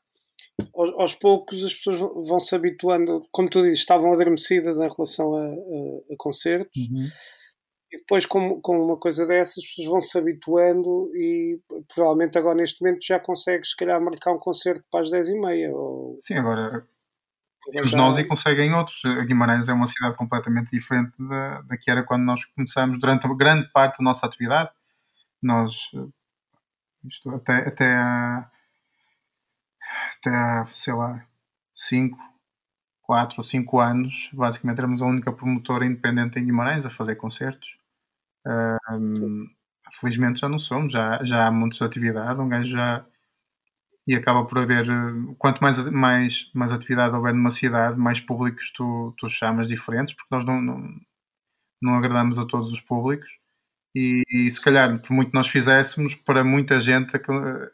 aos, 0.74 0.90
aos, 0.98 1.14
poucos 1.14 1.62
as 1.62 1.74
pessoas 1.74 1.98
vão 2.26 2.40
se 2.40 2.54
habituando, 2.54 3.26
como 3.30 3.50
tu 3.50 3.62
dizes, 3.62 3.80
estavam 3.80 4.12
adormecidas 4.12 4.78
em 4.78 4.88
relação 4.88 5.34
a, 5.34 5.44
a, 5.44 6.14
a 6.14 6.16
concertos. 6.18 6.82
Uhum. 6.82 7.08
E 7.92 7.98
depois, 7.98 8.24
com, 8.24 8.60
com 8.60 8.80
uma 8.80 8.96
coisa 8.96 9.26
dessas, 9.26 9.58
as 9.58 9.66
pessoas 9.66 9.88
vão 9.88 10.00
se 10.00 10.16
habituando 10.16 11.10
e 11.14 11.60
provavelmente 11.92 12.38
agora 12.38 12.54
neste 12.54 12.80
momento 12.80 13.04
já 13.04 13.18
consegues, 13.18 13.70
se 13.70 13.76
calhar, 13.76 14.00
marcar 14.00 14.32
um 14.32 14.38
concerto 14.38 14.84
para 14.90 15.00
as 15.00 15.10
10h30. 15.10 15.74
Ou... 15.74 16.16
Sim, 16.18 16.34
agora 16.34 16.86
temos 17.72 17.94
nós 17.94 18.18
e 18.18 18.24
conseguem 18.24 18.74
outros. 18.74 19.02
Guimarães 19.26 19.68
é 19.68 19.72
uma 19.72 19.86
cidade 19.86 20.16
completamente 20.16 20.70
diferente 20.70 21.12
da, 21.18 21.62
da 21.62 21.76
que 21.76 21.90
era 21.90 22.02
quando 22.02 22.24
nós 22.24 22.44
começamos, 22.44 22.98
durante 22.98 23.26
a 23.26 23.34
grande 23.34 23.70
parte 23.72 23.98
da 23.98 24.04
nossa 24.04 24.26
atividade. 24.26 24.70
Nós, 25.42 25.90
isto, 27.04 27.30
até, 27.30 27.68
até 27.68 27.96
até 30.16 30.66
sei 30.72 30.94
lá, 30.94 31.24
5, 31.74 32.18
4 33.02 33.38
ou 33.38 33.42
5 33.42 33.80
anos, 33.80 34.30
basicamente 34.32 34.78
éramos 34.78 35.02
a 35.02 35.06
única 35.06 35.32
promotora 35.32 35.86
independente 35.86 36.38
em 36.38 36.44
Guimarães 36.44 36.86
a 36.86 36.90
fazer 36.90 37.16
concertos. 37.16 37.76
Um, 38.92 39.46
felizmente 40.00 40.40
já 40.40 40.48
não 40.48 40.58
somos, 40.58 40.92
já, 40.92 41.22
já 41.24 41.46
há 41.46 41.50
muitas 41.50 41.82
atividade, 41.82 42.40
um 42.40 42.48
gajo 42.48 42.70
já 42.70 43.04
e 44.06 44.14
acaba 44.14 44.44
por 44.46 44.58
haver 44.58 44.86
quanto 45.38 45.60
mais, 45.60 45.84
mais, 45.90 46.50
mais 46.54 46.72
atividade 46.72 47.14
houver 47.14 47.34
numa 47.34 47.50
cidade, 47.50 47.98
mais 47.98 48.20
públicos 48.20 48.72
tu, 48.72 49.14
tu 49.18 49.28
chamas 49.28 49.68
diferentes, 49.68 50.14
porque 50.14 50.34
nós 50.34 50.44
não, 50.44 50.60
não, 50.60 51.00
não 51.82 51.94
agradamos 51.94 52.38
a 52.38 52.46
todos 52.46 52.72
os 52.72 52.80
públicos 52.80 53.30
e, 53.94 54.22
e, 54.30 54.50
se 54.50 54.62
calhar, 54.62 55.00
por 55.02 55.12
muito 55.12 55.32
nós 55.34 55.48
fizéssemos, 55.48 56.14
para 56.14 56.44
muita 56.44 56.80
gente 56.80 57.12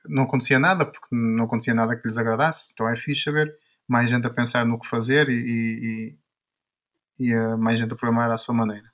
não 0.09 0.25
acontecia 0.25 0.59
nada, 0.59 0.87
porque 0.87 1.09
não 1.13 1.45
acontecia 1.45 1.75
nada 1.75 1.97
que 1.97 2.07
lhes 2.07 2.17
agradasse. 2.19 2.71
Então 2.73 2.89
é 2.89 2.97
fixe 2.97 3.25
saber 3.25 3.55
mais 3.87 4.11
gente 4.11 4.27
a 4.27 4.31
pensar 4.31 4.65
no 4.67 4.79
que 4.81 4.89
fazer 4.89 5.29
e, 5.29 6.17
e, 7.19 7.27
e 7.29 7.35
a 7.35 7.57
mais 7.57 7.79
gente 7.79 7.93
a 7.93 7.97
programar 7.97 8.31
à 8.31 8.39
sua 8.39 8.55
maneira. 8.55 8.91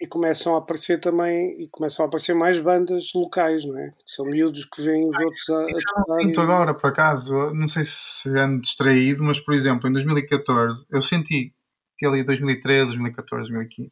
E 0.00 0.06
começam 0.06 0.54
a 0.54 0.58
aparecer 0.58 0.98
também 0.98 1.60
e 1.60 1.68
começam 1.68 2.04
a 2.04 2.08
aparecer 2.08 2.34
mais 2.34 2.58
bandas 2.58 3.10
locais, 3.14 3.64
não 3.66 3.78
é? 3.78 3.90
São 4.06 4.24
miúdos 4.24 4.64
que 4.64 4.80
vêm 4.80 5.08
os 5.08 5.16
outros 5.16 5.50
a, 5.50 5.66
Isso 5.66 5.84
eu 6.08 6.20
sinto 6.22 6.40
agora, 6.40 6.72
por 6.72 6.88
acaso. 6.88 7.34
Não 7.52 7.66
sei 7.66 7.82
se 7.84 8.28
ando 8.38 8.60
distraído, 8.62 9.22
mas 9.22 9.38
por 9.38 9.52
exemplo, 9.52 9.88
em 9.88 9.92
2014 9.92 10.86
eu 10.90 11.02
senti 11.02 11.54
que 11.98 12.06
ali 12.06 12.24
2013, 12.24 12.92
2014, 12.92 13.50
2015, 13.50 13.90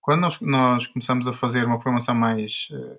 quando 0.00 0.20
nós, 0.22 0.40
nós 0.40 0.86
começamos 0.86 1.28
a 1.28 1.32
fazer 1.32 1.66
uma 1.66 1.76
programação 1.78 2.14
mais, 2.14 2.68
eh, 2.72 2.98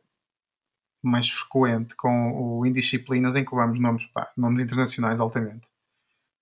mais 1.03 1.29
frequente 1.29 1.95
com 1.95 2.31
o 2.31 2.65
Indisciplinas, 2.65 3.35
em 3.35 3.43
que 3.43 3.55
levamos 3.55 3.79
nomes, 3.79 4.05
pá, 4.13 4.31
nomes 4.37 4.61
internacionais 4.61 5.19
altamente. 5.19 5.67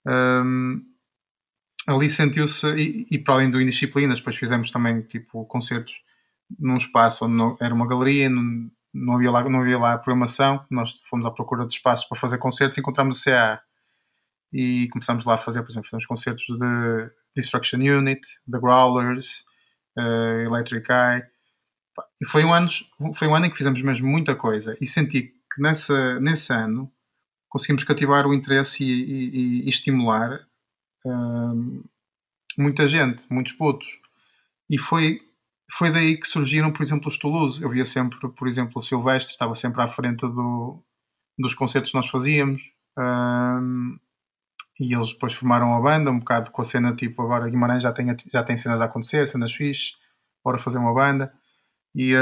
Um, 0.05 0.83
ali 1.87 2.09
sentiu-se, 2.09 2.67
e, 2.75 3.07
e, 3.09 3.19
para 3.19 3.35
além 3.35 3.49
do 3.49 3.61
Indisciplinas, 3.61 4.19
depois 4.19 4.35
fizemos 4.35 4.69
também 4.69 5.01
tipo 5.01 5.45
concertos 5.45 6.01
num 6.59 6.75
espaço 6.75 7.25
onde 7.25 7.35
não, 7.35 7.57
era 7.59 7.73
uma 7.73 7.87
galeria, 7.87 8.29
não, 8.29 8.69
não, 8.93 9.15
havia 9.15 9.31
lá, 9.31 9.43
não 9.49 9.61
havia 9.61 9.79
lá 9.79 9.97
programação, 9.97 10.65
nós 10.69 10.99
fomos 11.09 11.25
à 11.25 11.31
procura 11.31 11.65
de 11.65 11.73
espaços 11.73 12.07
para 12.07 12.19
fazer 12.19 12.37
concertos, 12.37 12.77
encontramos 12.77 13.19
o 13.19 13.23
CA 13.23 13.61
e 14.53 14.89
começámos 14.89 15.25
lá 15.25 15.35
a 15.35 15.37
fazer, 15.37 15.61
por 15.63 15.71
exemplo, 15.71 15.87
fizemos 15.87 16.05
concertos 16.05 16.45
de 16.45 17.11
Destruction 17.35 17.79
Unit, 17.79 18.21
The 18.49 18.59
Growlers, 18.59 19.45
uh, 19.97 20.41
Electric 20.45 20.91
Eye, 20.91 21.23
e 22.21 22.27
foi 22.27 22.43
um, 22.43 22.53
ano, 22.53 22.69
foi 23.15 23.27
um 23.27 23.35
ano 23.35 23.45
em 23.45 23.49
que 23.49 23.57
fizemos 23.57 23.81
mesmo 23.81 24.07
muita 24.07 24.35
coisa. 24.35 24.77
E 24.79 24.87
senti 24.87 25.23
que 25.23 25.61
nessa, 25.61 26.19
nesse 26.19 26.53
ano 26.53 26.91
conseguimos 27.49 27.83
cativar 27.83 28.25
o 28.25 28.33
interesse 28.33 28.83
e, 28.83 28.89
e, 28.89 29.65
e 29.65 29.69
estimular 29.69 30.39
muita 32.57 32.87
gente, 32.87 33.23
muitos 33.29 33.53
putos. 33.53 33.99
E 34.69 34.77
foi, 34.77 35.21
foi 35.71 35.91
daí 35.91 36.17
que 36.17 36.27
surgiram, 36.27 36.71
por 36.71 36.83
exemplo, 36.83 37.07
os 37.07 37.17
Toulouse. 37.17 37.61
Eu 37.61 37.69
via 37.69 37.85
sempre, 37.85 38.17
por 38.29 38.47
exemplo, 38.47 38.73
o 38.75 38.81
Silvestre, 38.81 39.33
estava 39.33 39.55
sempre 39.55 39.81
à 39.81 39.87
frente 39.87 40.21
do, 40.21 40.81
dos 41.37 41.53
concertos 41.53 41.91
que 41.91 41.97
nós 41.97 42.07
fazíamos. 42.07 42.71
E 44.79 44.93
eles 44.93 45.13
depois 45.13 45.33
formaram 45.33 45.75
a 45.75 45.81
banda, 45.81 46.11
um 46.11 46.19
bocado 46.19 46.49
com 46.51 46.61
a 46.61 46.65
cena 46.65 46.95
tipo 46.95 47.21
agora 47.21 47.49
Guimarães 47.49 47.83
já 47.83 47.91
tem, 47.91 48.07
já 48.31 48.43
tem 48.43 48.57
cenas 48.57 48.81
a 48.81 48.85
acontecer, 48.85 49.27
cenas 49.27 49.53
fixes, 49.53 49.95
bora 50.43 50.57
fazer 50.57 50.77
uma 50.77 50.93
banda. 50.93 51.31
E, 51.93 52.13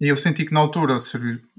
e 0.00 0.08
eu 0.08 0.16
senti 0.16 0.44
que 0.46 0.54
na 0.54 0.60
altura 0.60 0.96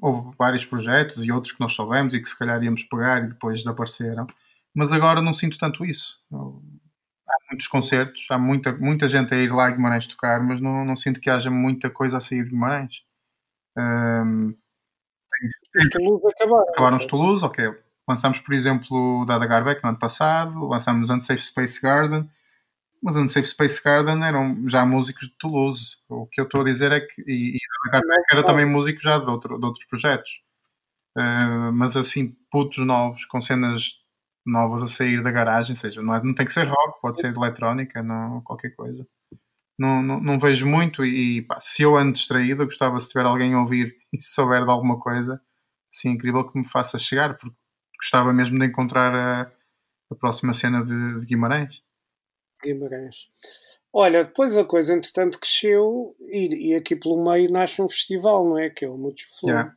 houve 0.02 0.36
vários 0.38 0.66
projetos 0.66 1.24
e 1.24 1.32
outros 1.32 1.54
que 1.54 1.60
nós 1.60 1.74
soubemos 1.74 2.14
e 2.14 2.22
que 2.22 2.28
se 2.28 2.38
calhar 2.38 2.64
íamos 2.64 2.84
pegar 2.84 3.24
e 3.24 3.28
depois 3.28 3.60
desapareceram 3.60 4.26
mas 4.74 4.92
agora 4.92 5.22
não 5.22 5.34
sinto 5.34 5.58
tanto 5.58 5.86
isso. 5.86 6.20
Há 6.32 7.36
muitos 7.52 7.68
concertos, 7.68 8.26
há 8.30 8.38
muita, 8.38 8.74
muita 8.74 9.08
gente 9.08 9.34
a 9.34 9.38
ir 9.38 9.52
lá 9.52 9.68
a 9.68 9.72
Guimarães 9.72 10.08
tocar, 10.08 10.42
mas 10.42 10.60
não, 10.60 10.84
não 10.84 10.96
sinto 10.96 11.22
que 11.22 11.30
haja 11.30 11.50
muita 11.50 11.90
coisa 11.90 12.18
a 12.18 12.20
sair 12.20 12.44
de 12.44 12.50
Guimarães. 12.50 13.02
Um, 13.78 14.56
os 15.76 15.90
Toulouse 15.90 16.28
acabaram. 16.28 16.70
Acabaram 16.70 16.98
os 16.98 17.06
Toulouse, 17.06 17.46
ok. 17.46 17.74
Lançámos, 18.08 18.40
por 18.40 18.54
exemplo, 18.54 19.22
o 19.22 19.26
Dada 19.26 19.46
Garbeck 19.46 19.82
no 19.84 19.90
ano 19.90 20.00
passado, 20.00 20.68
lançámos 20.68 21.10
Unsafe 21.10 21.42
Space 21.42 21.82
Garden, 21.82 22.30
mas 23.02 23.16
Unsafe 23.16 23.48
Space 23.48 23.82
Garden 23.84 24.24
eram 24.24 24.68
já 24.68 24.86
músicos 24.86 25.28
de 25.28 25.36
Toulouse. 25.38 25.98
O 26.10 26.28
que 26.28 26.40
eu 26.42 26.46
estou 26.46 26.62
a 26.62 26.66
dizer 26.66 26.92
é 26.92 27.00
que. 27.00 27.22
E, 27.22 27.56
e 27.56 27.60
Dada 27.92 28.06
Garbeck 28.06 28.26
era 28.32 28.46
também 28.46 28.66
músico 28.66 29.02
já 29.02 29.20
de, 29.20 29.30
outro, 29.30 29.58
de 29.58 29.66
outros 29.66 29.86
projetos. 29.86 30.42
Uh, 31.18 31.72
mas 31.74 31.96
assim, 31.96 32.36
putos 32.52 32.86
novos, 32.86 33.26
com 33.26 33.40
cenas 33.40 34.03
novas 34.46 34.84
a 34.84 34.88
sair 34.88 35.24
da 35.24 35.32
garagem, 35.32 35.76
seja, 35.76 36.02
não, 36.02 36.14
é, 36.14 36.24
não 36.24 36.34
tem 36.36 36.46
que 36.46 36.54
ser 36.54 36.68
rock, 36.68 37.02
pode 37.02 37.18
ser 37.18 37.34
eletrónica, 37.36 38.04
não, 38.04 38.42
qualquer 38.42 38.76
coisa. 38.76 39.08
Não, 39.78 40.04
não, 40.04 40.20
não 40.20 40.40
vejo 40.40 40.68
muito 40.68 41.04
e 41.04 41.42
pá, 41.42 41.60
se 41.60 41.82
eu 41.82 41.98
ando 41.98 42.14
distraído, 42.14 42.62
eu 42.62 42.68
gostava 42.68 43.00
se 43.00 43.10
tiver 43.10 43.26
alguém 43.26 43.54
a 43.54 43.62
ouvir 43.62 43.96
e 44.14 44.22
souber 44.22 44.64
de 44.64 44.70
alguma 44.70 45.00
coisa, 45.00 45.42
assim, 45.94 46.10
incrível 46.10 46.48
que 46.50 46.58
me 46.58 46.68
faça 46.68 47.00
chegar, 47.00 47.38
porque 47.38 47.56
gostava 48.00 48.34
mesmo 48.34 48.60
de 48.60 48.66
encontrar 48.66 49.14
a, 49.16 49.52
a 50.12 50.16
próxima 50.16 50.54
cena 50.54 50.84
de, 50.84 51.20
de 51.22 51.26
Guimarães. 51.26 51.82
Guimarães. 52.62 53.28
Olha, 53.96 54.24
depois 54.24 54.58
a 54.58 54.66
coisa 54.66 54.94
entretanto 54.94 55.40
cresceu 55.40 56.16
e, 56.22 56.72
e 56.72 56.76
aqui 56.76 56.96
pelo 56.96 57.24
meio 57.24 57.52
nasce 57.52 57.80
um 57.80 57.88
festival, 57.88 58.44
não 58.44 58.58
é? 58.58 58.70
Que 58.70 58.86
é 58.86 58.90
o 58.90 58.98
Mucho 58.98 59.28
Flow. 59.40 59.52
Yeah. 59.52 59.76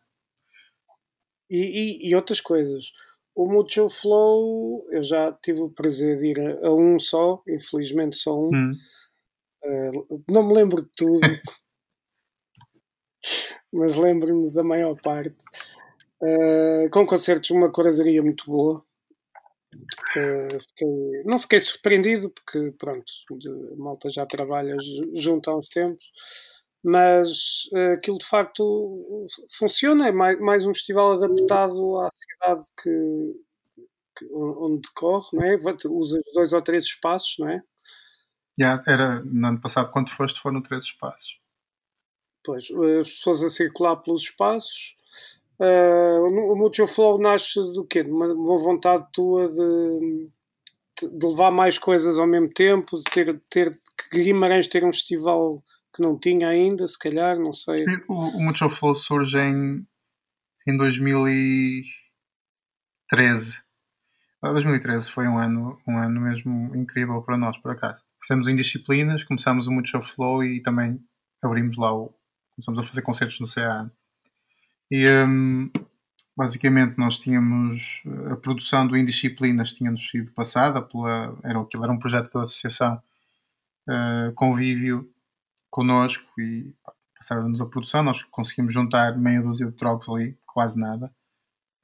E, 1.51 1.61
e, 1.61 2.09
e, 2.09 2.17
outras 2.17 2.41
coisas. 2.41 2.93
O 3.37 3.47
Mutual 3.47 3.91
Flow, 3.91 4.89
eu 4.91 5.03
já 5.03 5.31
tive 5.31 5.61
o 5.61 5.69
prazer 5.69 6.17
de 6.17 6.29
ir 6.29 6.41
a, 6.41 6.69
a 6.69 6.75
um 6.75 6.99
só, 6.99 7.43
infelizmente 7.47 8.17
só 8.17 8.35
um. 8.35 8.51
Hum. 8.51 8.73
Uh, 9.63 10.25
não 10.27 10.43
me 10.43 10.55
lembro 10.55 10.83
de 10.83 10.89
tudo, 10.97 11.21
mas 13.71 13.95
lembro-me 13.95 14.51
da 14.51 14.65
maior 14.65 14.99
parte. 15.03 15.37
Uh, 16.23 16.89
com 16.91 17.07
concertos, 17.07 17.51
uma 17.51 17.71
coradaria 17.71 18.23
muito 18.23 18.47
boa. 18.47 18.83
Uh, 20.17 20.59
fiquei, 20.59 21.23
não 21.27 21.39
fiquei 21.39 21.61
surpreendido, 21.61 22.31
porque 22.31 22.73
pronto, 22.79 23.05
a 23.31 23.77
malta 23.77 24.09
já 24.09 24.25
trabalha 24.25 24.79
junto 25.15 25.51
há 25.51 25.59
uns 25.59 25.69
tempos 25.69 26.07
mas 26.89 27.69
uh, 27.73 27.95
aquilo 27.95 28.17
de 28.17 28.27
facto 28.27 29.27
funciona, 29.51 30.07
é 30.07 30.13
mais, 30.13 30.39
mais 30.39 30.67
um 30.67 30.73
festival 30.73 31.15
adaptado 31.15 31.99
à 31.99 32.09
cidade 32.15 32.71
que, 32.81 33.35
que 34.17 34.25
onde 34.33 34.83
decorre, 34.83 35.27
não 35.33 35.43
é? 35.43 35.59
Usa 35.91 36.21
dois 36.33 36.53
ou 36.53 36.63
três 36.63 36.85
espaços, 36.85 37.39
não 37.41 37.49
é? 37.49 37.61
Yeah, 38.57 38.85
era 38.87 39.21
no 39.25 39.49
ano 39.49 39.61
passado, 39.61 39.91
quando 39.91 40.11
foste, 40.11 40.41
foram 40.41 40.63
três 40.63 40.85
espaços. 40.85 41.41
Pois, 42.45 42.71
as 43.01 43.15
pessoas 43.17 43.43
a 43.43 43.51
circular 43.51 43.97
pelos 43.97 44.23
espaços. 44.23 44.97
Uh, 45.59 46.53
o 46.53 46.55
Mutual 46.55 46.87
Flow 46.87 47.19
nasce 47.19 47.59
do 47.59 47.85
quê? 47.85 48.05
De 48.05 48.11
uma, 48.13 48.29
uma 48.29 48.59
vontade 48.59 49.05
tua 49.13 49.49
de, 49.49 50.29
de, 51.03 51.27
levar 51.27 51.51
mais 51.51 51.81
coisas 51.81 52.17
ao 52.17 52.29
mesmo 52.29 52.49
tempo, 52.49 52.97
de 52.97 53.05
ter, 53.05 53.43
ter 53.51 53.77
que 54.09 54.23
Guimarães 54.23 54.69
ter 54.69 54.85
um 54.85 54.93
festival 54.93 55.61
que 55.97 56.03
não 56.03 56.19
tinha 56.19 56.49
ainda, 56.49 56.87
se 56.87 56.99
calhar, 56.99 57.39
não 57.39 57.55
sei. 57.55 57.79
Sim, 57.79 57.97
o, 58.07 58.37
o 58.37 58.43
Mutual 58.43 58.69
Flow 58.69 58.95
surge 58.95 59.39
em, 59.39 59.87
em 60.69 60.77
2013. 60.77 63.65
2013 64.43 65.11
foi 65.11 65.27
um 65.27 65.39
ano, 65.39 65.79
um 65.89 65.97
ano 65.99 66.21
mesmo 66.21 66.77
incrível 66.77 67.23
para 67.23 67.39
nós, 67.39 67.57
por 67.57 67.73
acaso. 67.73 68.05
Fizemos 68.21 68.47
indisciplinas, 68.47 69.25
começámos 69.25 69.67
o 69.67 69.73
Mutual 69.73 70.03
Flow 70.03 70.45
e 70.45 70.63
também 70.63 71.03
abrimos 71.43 71.79
lá 71.79 71.91
o. 71.93 72.15
Começamos 72.55 72.81
a 72.81 72.85
fazer 72.85 73.03
concertos 73.03 73.41
no 73.41 73.47
CA. 73.47 73.91
E 74.91 75.11
um, 75.11 75.71
basicamente 76.37 76.99
nós 76.99 77.19
tínhamos 77.19 78.03
a 78.31 78.37
produção 78.37 78.87
do 78.87 78.97
Indisciplinas 78.97 79.73
tinha-nos 79.73 80.09
sido 80.09 80.31
passada 80.33 80.83
pela. 80.83 81.37
Era, 81.43 81.61
aquilo 81.61 81.85
era 81.85 81.93
um 81.93 81.99
projeto 81.99 82.33
da 82.33 82.45
associação 82.45 83.03
uh, 83.89 84.33
Convívio 84.35 85.11
connosco 85.77 86.25
e 86.41 86.75
passaram-nos 87.15 87.61
a 87.61 87.67
produção. 87.67 88.03
Nós 88.03 88.23
conseguimos 88.23 88.73
juntar 88.73 89.19
meia 89.19 89.43
dúzia 89.43 89.67
de 89.67 89.73
trocos 89.73 90.09
ali, 90.09 90.39
quase 90.47 90.81
nada. 90.81 91.13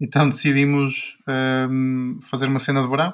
Então 0.01 0.29
decidimos 0.29 1.19
um, 1.69 2.19
fazer 2.23 2.47
uma 2.47 2.59
cena 2.59 2.83
de 2.83 2.89
verão. 2.89 3.13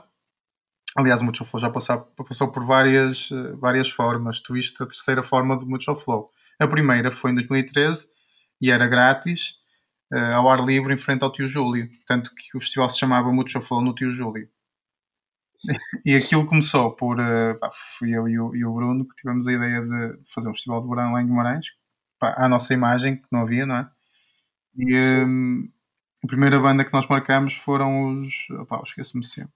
Aliás, 0.97 1.21
o 1.21 1.25
Mutual 1.25 1.47
Flow 1.47 1.61
já 1.61 1.69
passou, 1.69 2.01
passou 2.17 2.53
por 2.53 2.65
várias, 2.65 3.29
várias 3.61 3.91
formas. 3.91 4.41
Tu 4.41 4.55
viste 4.55 4.81
a 4.83 4.87
terceira 4.87 5.23
forma 5.23 5.57
do 5.57 5.67
Mutual 5.67 5.97
Flow. 5.97 6.31
A 6.61 6.67
primeira 6.67 7.11
foi 7.11 7.33
em 7.33 7.35
2013 7.35 8.09
e 8.61 8.71
era 8.71 8.87
grátis, 8.87 9.55
uh, 10.13 10.37
ao 10.37 10.49
ar 10.49 10.65
livre, 10.65 10.95
em 10.95 10.97
frente 10.97 11.23
ao 11.25 11.33
Tio 11.33 11.47
Júlio. 11.47 11.89
Tanto 12.07 12.33
que 12.35 12.57
o 12.57 12.61
festival 12.61 12.89
se 12.89 12.99
chamava 12.99 13.31
Mutual 13.33 13.63
Flow 13.63 13.83
no 13.83 13.95
Tio 13.95 14.11
Júlio. 14.11 14.49
E 16.05 16.15
aquilo 16.15 16.47
começou 16.47 16.95
por. 16.95 17.19
Uh, 17.19 17.59
pá, 17.59 17.71
fui 17.99 18.17
eu 18.17 18.29
e 18.29 18.39
o, 18.39 18.55
e 18.55 18.65
o, 18.65 18.75
Bruno 18.75 19.07
que 19.07 19.17
tivemos 19.17 19.47
a 19.47 19.53
ideia 19.53 19.83
de 19.83 20.19
fazer 20.33 20.49
um 20.49 20.55
festival 20.55 20.83
de 20.83 20.89
verão 20.89 21.13
lá 21.13 21.23
em 21.23 21.27
Guimarães, 21.27 21.67
pá, 22.19 22.35
à 22.37 22.49
nossa 22.49 22.73
imagem, 22.75 23.17
que 23.17 23.29
não 23.33 23.41
havia, 23.41 23.67
não 23.67 23.77
é? 23.77 23.91
E 24.77 24.97
um, 25.25 25.69
a 26.25 26.27
primeira 26.27 26.61
banda 26.61 26.85
que 26.85 26.93
nós 26.93 27.07
marcamos 27.07 27.55
foram 27.55 28.19
os. 28.19 28.49
Opá, 28.51 28.81
esqueço-me 28.85 29.25
sempre. 29.25 29.53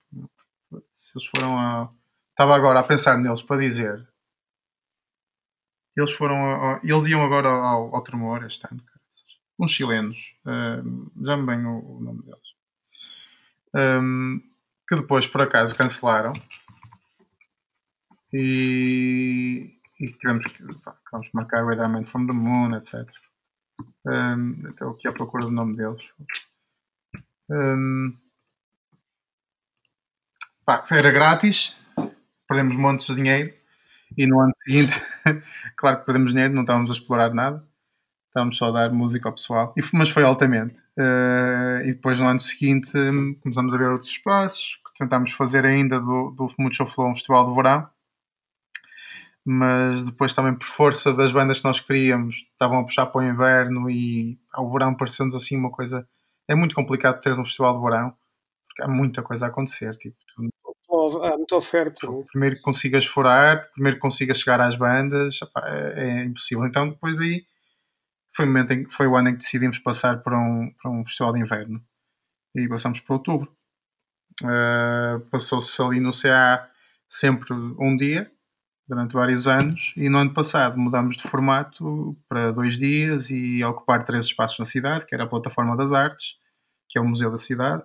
Se 0.93 1.13
eles 1.17 1.29
foram 1.37 1.59
a. 1.59 1.93
Estava 2.31 2.57
agora 2.57 2.81
a 2.81 2.85
pensar 2.85 3.19
neles 3.19 3.43
para 3.43 3.61
dizer. 3.61 4.09
Eles 5.97 6.13
foram. 6.13 6.37
A, 6.37 6.77
a, 6.77 6.81
eles 6.83 7.07
iam 7.07 7.23
agora 7.23 7.49
ao, 7.49 7.95
ao 7.95 8.03
Tremor 8.03 8.45
este 8.45 8.67
ano. 8.71 8.83
Uns 9.59 9.71
chilenos. 9.71 10.35
Uh, 10.45 11.25
já 11.25 11.37
me 11.37 11.47
bem 11.47 11.65
o, 11.67 11.99
o 11.99 12.01
nome 12.01 12.23
deles. 12.23 12.53
Um, 13.75 14.41
que 14.89 14.97
depois 14.97 15.27
por 15.27 15.43
acaso 15.43 15.77
cancelaram 15.77 16.33
e, 18.33 19.79
e 20.01 20.13
tivemos 20.13 20.47
que 20.47 20.65
vamos 21.11 21.29
marcar 21.33 21.65
Weatherman 21.65 22.05
from 22.05 22.27
the 22.27 22.33
Moon, 22.33 22.75
etc. 22.77 23.09
Um, 24.07 24.69
até 24.69 24.85
aqui 24.85 25.09
à 25.09 25.13
procura 25.13 25.47
do 25.47 25.53
nome 25.53 25.77
deles. 25.77 26.03
Um, 27.49 28.17
pá, 30.65 30.85
era 30.91 31.11
grátis, 31.11 31.77
perdemos 32.49 32.77
montes 32.77 33.07
de 33.07 33.15
dinheiro 33.15 33.55
e 34.17 34.27
no 34.27 34.41
ano 34.41 34.53
seguinte 34.55 34.95
claro 35.77 36.01
que 36.01 36.07
perdemos 36.07 36.33
dinheiro, 36.33 36.55
não 36.55 36.63
estávamos 36.63 36.91
a 36.91 36.95
explorar 36.95 37.33
nada, 37.35 37.67
estávamos 38.33 38.57
só 38.57 38.67
a 38.67 38.73
dar 38.73 38.93
música 38.93 39.29
ao 39.29 39.35
pessoal, 39.35 39.75
e, 39.77 39.83
mas 39.93 40.09
foi 40.09 40.25
altamente. 40.25 40.75
Uh, 40.99 41.85
e 41.85 41.93
depois 41.93 42.19
no 42.19 42.27
ano 42.27 42.41
seguinte 42.41 42.93
começamos 43.43 43.75
a 43.75 43.79
ver 43.79 43.91
outros 43.91 44.11
espaços, 44.11 44.81
que 44.87 44.99
tentámos 44.99 45.33
fazer 45.33 45.67
ainda 45.67 46.01
do, 46.01 46.31
do 46.31 46.49
Mucho 46.59 46.87
Flow 46.87 47.11
um 47.11 47.15
festival 47.15 47.49
de 47.49 47.55
verão, 47.55 47.89
mas 49.45 50.05
depois 50.05 50.33
também 50.33 50.55
por 50.55 50.67
força 50.67 51.13
das 51.13 51.31
bandas 51.31 51.59
que 51.59 51.65
nós 51.65 51.81
queríamos, 51.81 52.37
estavam 52.53 52.79
a 52.79 52.85
puxar 52.85 53.07
para 53.07 53.21
o 53.21 53.25
inverno 53.25 53.91
e 53.91 54.39
ao 54.53 54.71
verão 54.71 54.95
pareceu-nos 54.95 55.35
assim 55.35 55.57
uma 55.57 55.71
coisa. 55.71 56.09
É 56.49 56.55
muito 56.55 56.75
complicado 56.75 57.21
teres 57.21 57.39
um 57.39 57.45
festival 57.45 57.77
de 57.77 57.85
verão, 57.85 58.15
porque 58.67 58.83
há 58.83 58.89
muita 58.89 59.23
coisa 59.23 59.47
a 59.47 59.49
acontecer. 59.49 59.97
Tipo, 59.97 60.17
há 60.37 61.37
muita 61.37 61.57
oferta. 61.57 62.07
Primeiro 62.31 62.57
que 62.57 62.63
consigas 62.63 63.05
furar, 63.05 63.69
primeiro 63.75 63.97
que 63.97 64.03
consigas 64.03 64.39
chegar 64.39 64.61
às 64.61 64.77
bandas, 64.77 65.39
é, 65.65 66.21
é, 66.21 66.25
impossível. 66.25 66.65
Então 66.65 66.89
depois 66.89 67.21
aí 67.21 67.45
foi 68.35 68.45
o, 68.47 68.49
momento 68.49 68.73
em, 68.73 68.91
foi 68.91 69.07
o 69.07 69.17
ano 69.17 69.29
em 69.29 69.33
que 69.33 69.39
decidimos 69.39 69.79
passar 69.79 70.23
para 70.23 70.39
um, 70.39 70.71
para 70.71 70.91
um 70.91 71.05
festival 71.05 71.33
de 71.35 71.41
inverno 71.41 71.85
e 72.55 72.69
passamos 72.69 73.01
para 73.01 73.15
outubro. 73.15 73.55
Uh, 74.43 75.21
Passou-se 75.31 75.81
ali 75.83 76.01
no 76.01 76.11
CA 76.11 76.69
sempre 77.09 77.53
um 77.53 77.97
dia 77.97 78.31
durante 78.89 79.13
vários 79.15 79.47
anos 79.47 79.93
e 79.97 80.09
no 80.09 80.19
ano 80.19 80.35
passado 80.35 80.79
mudámos 80.79 81.17
de 81.17 81.23
formato 81.23 82.17
para 82.29 82.51
dois 82.53 82.79
dias 82.79 83.31
e 83.31 83.63
ocupar 83.65 84.05
três 84.05 84.27
espaços 84.27 84.59
na 84.59 84.65
cidade, 84.65 85.07
que 85.07 85.15
era 85.15 85.25
a 85.25 85.29
Plataforma 85.29 85.77
das 85.77 85.93
Artes, 85.93 86.37
que 86.89 86.99
é 86.99 87.01
o 87.01 87.07
Museu 87.07 87.31
da 87.31 87.39
Cidade. 87.39 87.85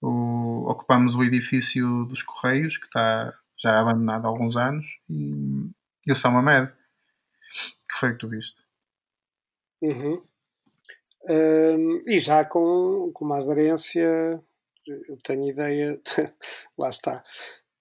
O, 0.00 0.68
ocupámos 0.70 1.14
o 1.14 1.24
edifício 1.24 2.04
dos 2.04 2.22
Correios, 2.22 2.76
que 2.76 2.86
está 2.86 3.32
já 3.58 3.80
abandonado 3.80 4.26
há 4.26 4.28
alguns 4.28 4.56
anos, 4.56 4.86
e, 5.08 5.70
e 6.06 6.12
o 6.12 6.14
São 6.14 6.40
Med, 6.42 6.70
que 7.88 7.96
foi 7.96 8.10
o 8.10 8.12
que 8.12 8.18
tu 8.18 8.28
viste. 8.28 8.65
Uhum. 9.82 10.22
Um, 11.28 12.00
e 12.06 12.18
já 12.20 12.44
com, 12.44 13.10
com 13.12 13.24
uma 13.24 13.38
aderência, 13.38 14.40
eu 14.86 15.18
tenho 15.24 15.48
ideia, 15.48 16.00
lá 16.78 16.88
está, 16.88 17.24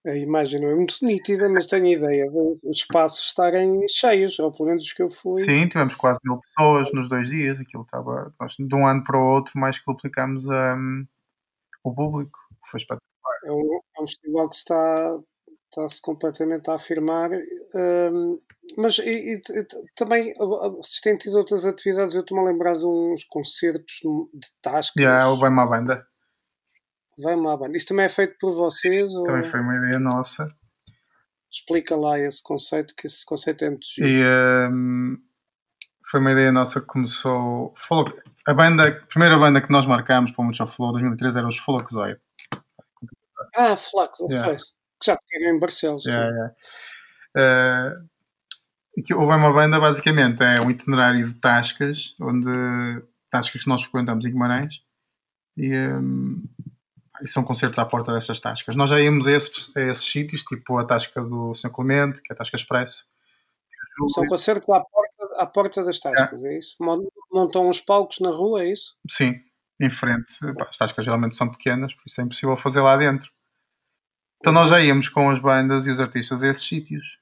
a 0.06 0.16
imagem 0.16 0.62
não 0.62 0.70
é 0.70 0.76
muito 0.76 0.98
nítida, 1.02 1.50
mas 1.50 1.66
tenho 1.66 1.88
ideia 1.88 2.30
dos 2.30 2.60
espaços 2.64 3.28
estarem 3.28 3.88
cheios, 3.90 4.38
ou 4.40 4.52
pelo 4.52 4.70
menos 4.70 4.84
os 4.84 4.94
que 4.94 5.02
eu 5.02 5.10
fui. 5.10 5.36
Sim, 5.36 5.68
tivemos 5.68 5.96
quase 5.96 6.20
mil 6.24 6.40
pessoas 6.40 6.92
nos 6.94 7.10
dois 7.10 7.28
dias, 7.30 7.60
aquilo 7.60 7.84
estava, 7.84 8.34
nós, 8.40 8.54
de 8.58 8.76
um 8.76 8.88
ano 8.88 9.04
para 9.04 9.20
o 9.20 9.34
outro, 9.34 9.60
mais 9.60 9.80
que 9.80 9.86
duplicámos 9.88 10.46
um, 10.46 11.06
o 11.84 11.94
público, 11.94 12.38
foi 12.70 12.80
espetacular. 12.80 13.40
É 13.46 13.52
um, 13.52 13.82
é 13.98 14.02
um 14.02 14.08
festival 14.08 14.50
que 14.50 14.56
está, 14.56 15.20
está-se 15.76 16.02
completamente 16.02 16.70
a 16.70 16.76
afirmar, 16.76 17.30
um, 17.76 18.40
mas 18.78 18.98
e, 19.00 19.36
e, 19.36 19.42
também 19.96 20.34
vocês 20.38 21.02
têm 21.02 21.18
tido 21.18 21.38
outras 21.38 21.66
atividades, 21.66 22.16
eu 22.16 22.22
estou-me 22.22 22.44
a 22.44 22.52
lembrar 22.52 22.78
de 22.78 22.86
uns 22.86 23.24
concertos 23.26 24.00
de 24.34 24.48
tascas. 24.62 25.04
Já, 25.04 25.10
yeah, 25.10 25.30
o 25.30 25.38
Bem 25.38 25.54
Banda. 25.54 26.06
Vai 27.18 27.36
uma 27.36 27.56
banda. 27.56 27.78
Isso 27.78 27.88
também 27.88 28.06
é 28.06 28.10
feito 28.10 28.36
por 28.40 28.54
vocês? 28.54 29.10
Também 29.14 29.38
ou... 29.38 29.46
foi 29.46 29.62
uma 29.62 29.76
ideia 29.78 30.00
nossa. 30.00 30.54
Explica 31.50 31.96
lá 31.96 32.20
esse 32.20 32.44
conceito, 32.44 32.94
que 32.96 33.08
esse 33.08 33.26
conceito 33.26 33.64
é 33.64 33.70
muito 33.70 33.88
E 34.00 34.22
um, 34.70 35.18
foi 36.06 36.20
uma 36.20 36.34
ideia 36.34 36.52
nossa 36.52 36.82
que 36.82 36.88
começou. 36.88 37.74
A 38.46 38.54
banda, 38.54 38.90
a 38.90 38.92
primeira 38.92 39.40
banda 39.40 39.62
que 39.62 39.72
nós 39.72 39.86
marcámos 39.86 40.32
para 40.32 40.42
o 40.42 40.46
Mucho 40.46 40.68
Flow 40.68 40.92
2013 40.92 41.38
era 41.38 41.48
os 41.48 41.58
Fluxoid. 41.58 42.20
Ah, 43.56 43.78
Flux, 43.78 44.20
yeah. 44.30 44.58
Que 45.00 45.06
já 45.06 45.18
pegaram 45.18 45.56
em 45.56 45.60
Barcelos. 45.60 46.06
Yeah, 46.06 46.54
yeah. 47.36 47.96
Uh, 47.98 48.16
o 49.16 49.26
Vai 49.26 49.54
Banda 49.54 49.80
basicamente 49.80 50.42
é 50.44 50.62
um 50.62 50.72
itinerário 50.72 51.28
de 51.28 51.34
tascas, 51.36 52.16
onde 52.20 52.50
tascas 53.30 53.62
que 53.62 53.70
nós 53.70 53.84
frequentamos 53.84 54.26
em 54.26 54.32
Guimarães. 54.32 54.82
E, 55.58 55.76
um, 55.76 56.44
e 57.22 57.28
são 57.28 57.44
concertos 57.44 57.80
à 57.80 57.86
porta 57.86 58.14
dessas 58.14 58.40
tascas. 58.40 58.76
Nós 58.76 58.90
já 58.90 59.00
íamos 59.00 59.28
a, 59.28 59.32
esses, 59.32 59.76
a 59.76 59.82
esses 59.82 60.06
sítios, 60.06 60.44
tipo 60.44 60.78
a 60.78 60.86
tasca 60.86 61.22
do 61.22 61.54
São 61.54 61.72
Clemente, 61.72 62.22
que 62.22 62.32
é 62.32 62.34
a 62.34 62.38
tasca 62.38 62.56
Expresso. 62.56 63.06
São 64.14 64.26
concertos 64.26 64.68
à 64.70 64.82
porta, 64.82 65.36
à 65.38 65.46
porta 65.46 65.84
das 65.84 66.00
tascas, 66.00 66.44
é 66.44 66.58
isso? 66.58 66.76
Montam 67.32 67.70
uns 67.70 67.80
palcos 67.80 68.20
na 68.20 68.30
rua, 68.30 68.64
é 68.64 68.72
isso? 68.72 68.96
Sim, 69.10 69.40
em 69.80 69.90
frente. 69.90 70.38
As 70.60 70.78
tascas 70.78 71.06
geralmente 71.06 71.36
são 71.36 71.50
pequenas, 71.50 71.94
por 71.94 72.04
isso 72.06 72.20
é 72.20 72.24
impossível 72.26 72.58
fazer 72.58 72.82
lá 72.82 72.98
dentro. 72.98 73.32
Então 74.40 74.54
nós 74.54 74.70
já 74.70 74.82
íamos 74.82 75.10
com 75.10 75.30
as 75.30 75.40
bandas 75.40 75.88
e 75.88 75.92
os 75.92 76.00
artistas 76.00 76.44
a 76.44 76.50
esses 76.50 76.66
sítios. 76.68 77.18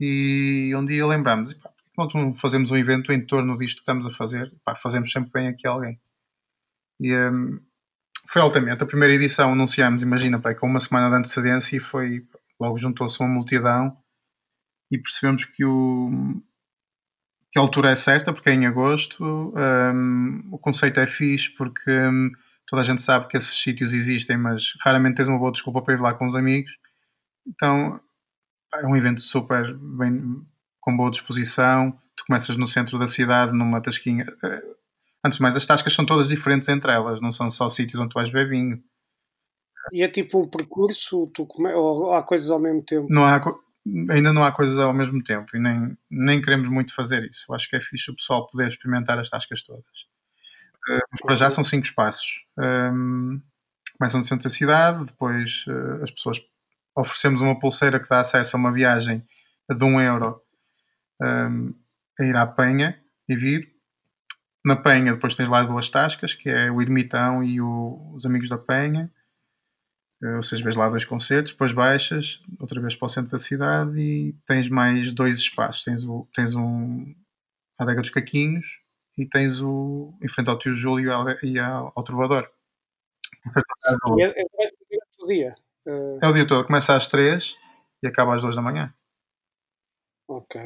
E 0.00 0.72
um 0.76 0.84
dia 0.84 1.06
lembramos, 1.06 1.52
pá, 1.54 1.70
nós 1.96 2.12
fazemos 2.40 2.70
um 2.70 2.76
evento 2.76 3.12
em 3.12 3.24
torno 3.24 3.56
disto 3.56 3.76
que 3.76 3.82
estamos 3.82 4.06
a 4.06 4.10
fazer? 4.10 4.52
Pá, 4.64 4.74
fazemos 4.74 5.10
sempre 5.12 5.30
bem 5.32 5.48
aqui 5.48 5.66
alguém. 5.66 6.00
E, 7.00 7.14
um, 7.14 7.60
foi 8.28 8.42
altamente. 8.42 8.82
A 8.82 8.86
primeira 8.86 9.14
edição 9.14 9.52
anunciámos, 9.52 10.02
imagina, 10.02 10.40
pai, 10.40 10.54
com 10.54 10.66
uma 10.66 10.80
semana 10.80 11.08
de 11.10 11.16
antecedência 11.16 11.76
e 11.76 11.80
foi. 11.80 12.26
Logo 12.60 12.78
juntou-se 12.78 13.18
uma 13.20 13.28
multidão 13.28 13.96
e 14.90 14.98
percebemos 14.98 15.44
que, 15.44 15.64
o, 15.64 16.40
que 17.50 17.58
a 17.58 17.62
altura 17.62 17.90
é 17.90 17.94
certa, 17.94 18.32
porque 18.32 18.50
é 18.50 18.54
em 18.54 18.66
agosto. 18.66 19.52
Um, 19.56 20.48
o 20.52 20.58
conceito 20.58 21.00
é 21.00 21.06
fixe 21.06 21.50
porque 21.50 21.90
um, 21.90 22.30
toda 22.66 22.82
a 22.82 22.84
gente 22.84 23.02
sabe 23.02 23.28
que 23.28 23.36
esses 23.36 23.60
sítios 23.60 23.92
existem, 23.92 24.36
mas 24.36 24.72
raramente 24.80 25.16
tens 25.16 25.28
uma 25.28 25.38
boa 25.38 25.52
desculpa 25.52 25.82
para 25.82 25.94
ir 25.94 26.00
lá 26.00 26.14
com 26.14 26.26
os 26.26 26.36
amigos. 26.36 26.72
Então 27.46 28.00
é 28.74 28.86
um 28.86 28.96
evento 28.96 29.20
super 29.20 29.76
bem, 29.76 30.42
com 30.80 30.96
boa 30.96 31.10
disposição. 31.10 31.98
Tu 32.16 32.24
começas 32.26 32.56
no 32.56 32.66
centro 32.66 32.98
da 32.98 33.06
cidade, 33.06 33.52
numa 33.52 33.80
tasquinha 33.80 34.26
Antes 35.24 35.38
de 35.38 35.42
mais, 35.42 35.56
as 35.56 35.64
tascas 35.64 35.94
são 35.94 36.04
todas 36.04 36.28
diferentes 36.28 36.68
entre 36.68 36.92
elas, 36.92 37.18
não 37.20 37.32
são 37.32 37.48
só 37.48 37.66
sítios 37.70 37.98
onde 37.98 38.10
tu 38.10 38.14
vais 38.14 38.28
beber 38.28 38.50
vinho. 38.50 38.82
E 39.90 40.02
é 40.02 40.08
tipo 40.08 40.42
um 40.42 40.48
percurso, 40.48 41.30
tu 41.34 41.46
come... 41.46 41.72
ou 41.72 42.12
há 42.12 42.22
coisas 42.22 42.50
ao 42.50 42.58
mesmo 42.58 42.82
tempo? 42.82 43.06
Não 43.08 43.24
há, 43.24 43.42
ainda 44.10 44.34
não 44.34 44.44
há 44.44 44.52
coisas 44.52 44.78
ao 44.78 44.92
mesmo 44.92 45.22
tempo 45.22 45.56
e 45.56 45.60
nem, 45.60 45.96
nem 46.10 46.42
queremos 46.42 46.68
muito 46.68 46.94
fazer 46.94 47.24
isso. 47.24 47.46
Eu 47.48 47.54
acho 47.54 47.68
que 47.70 47.76
é 47.76 47.80
fixe 47.80 48.10
o 48.10 48.16
pessoal 48.16 48.46
poder 48.46 48.68
experimentar 48.68 49.18
as 49.18 49.30
tascas 49.30 49.62
todas. 49.62 49.84
Uh, 50.88 51.00
mas 51.10 51.20
para 51.22 51.36
já 51.36 51.50
são 51.50 51.64
cinco 51.64 51.86
passos. 51.94 52.44
Um, 52.58 53.40
começam 53.98 54.18
no 54.18 54.24
centro 54.24 54.44
da 54.44 54.50
cidade, 54.50 55.04
depois 55.06 55.64
uh, 55.66 56.02
as 56.02 56.10
pessoas 56.10 56.40
oferecemos 56.96 57.40
uma 57.40 57.58
pulseira 57.58 57.98
que 57.98 58.08
dá 58.08 58.20
acesso 58.20 58.56
a 58.56 58.60
uma 58.60 58.72
viagem 58.72 59.26
de 59.68 59.84
um 59.84 60.00
euro 60.00 60.40
um, 61.20 61.74
a 62.18 62.24
ir 62.24 62.36
à 62.36 62.46
Penha 62.46 63.00
e 63.28 63.36
vir. 63.36 63.72
Na 64.64 64.76
Penha, 64.76 65.12
depois 65.12 65.36
tens 65.36 65.48
lá 65.48 65.62
duas 65.62 65.90
tascas, 65.90 66.34
que 66.34 66.48
é 66.48 66.70
o 66.70 66.80
Ermitão 66.80 67.42
e 67.42 67.60
o, 67.60 68.12
os 68.14 68.24
Amigos 68.24 68.48
da 68.48 68.56
Penha. 68.56 69.10
Eh, 70.22 70.36
ou 70.36 70.42
seja, 70.42 70.64
vês 70.64 70.76
lá 70.76 70.88
dois 70.88 71.04
concertos, 71.04 71.52
depois 71.52 71.72
baixas, 71.72 72.40
outra 72.58 72.80
vez 72.80 72.96
para 72.96 73.06
o 73.06 73.08
centro 73.08 73.30
da 73.30 73.38
cidade 73.38 73.98
e 74.00 74.34
tens 74.46 74.68
mais 74.68 75.12
dois 75.12 75.36
espaços. 75.36 75.82
Tens, 75.82 76.04
o, 76.04 76.26
tens 76.34 76.54
um 76.54 77.14
Adega 77.78 78.00
dos 78.00 78.10
Caquinhos 78.10 78.83
e 79.16 79.26
tens 79.26 79.60
o 79.60 80.12
em 80.22 80.28
frente 80.28 80.50
ao 80.50 80.58
tio 80.58 80.74
Júlio 80.74 81.10
e 81.42 81.58
ao, 81.58 81.92
ao 81.94 82.04
Trovador. 82.04 82.50
E 84.16 84.22
é, 84.22 84.26
é, 84.26 84.42
é, 84.42 84.70
o 85.20 85.26
dia? 85.26 85.54
É 85.86 86.26
o 86.26 86.32
dia 86.32 86.46
todo, 86.46 86.66
começa 86.66 86.96
às 86.96 87.06
três 87.06 87.54
e 88.02 88.06
acaba 88.06 88.34
às 88.34 88.42
duas 88.42 88.56
da 88.56 88.62
manhã. 88.62 88.94
Ok. 90.26 90.60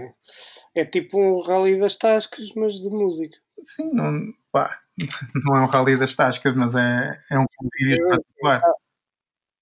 É 0.75 0.85
tipo 0.85 1.19
um 1.19 1.43
rally 1.43 1.79
das 1.79 1.97
tascas, 1.97 2.53
mas 2.55 2.75
de 2.75 2.89
música. 2.89 3.37
Sim, 3.63 3.91
não, 3.93 4.13
pá, 4.53 4.81
não 5.45 5.57
é 5.57 5.61
um 5.63 5.67
rally 5.67 5.99
das 5.99 6.15
tascas, 6.15 6.55
mas 6.55 6.77
é, 6.77 7.21
é 7.31 7.39
um 7.39 7.47
vídeo 7.75 7.95
espetacular. 7.95 8.63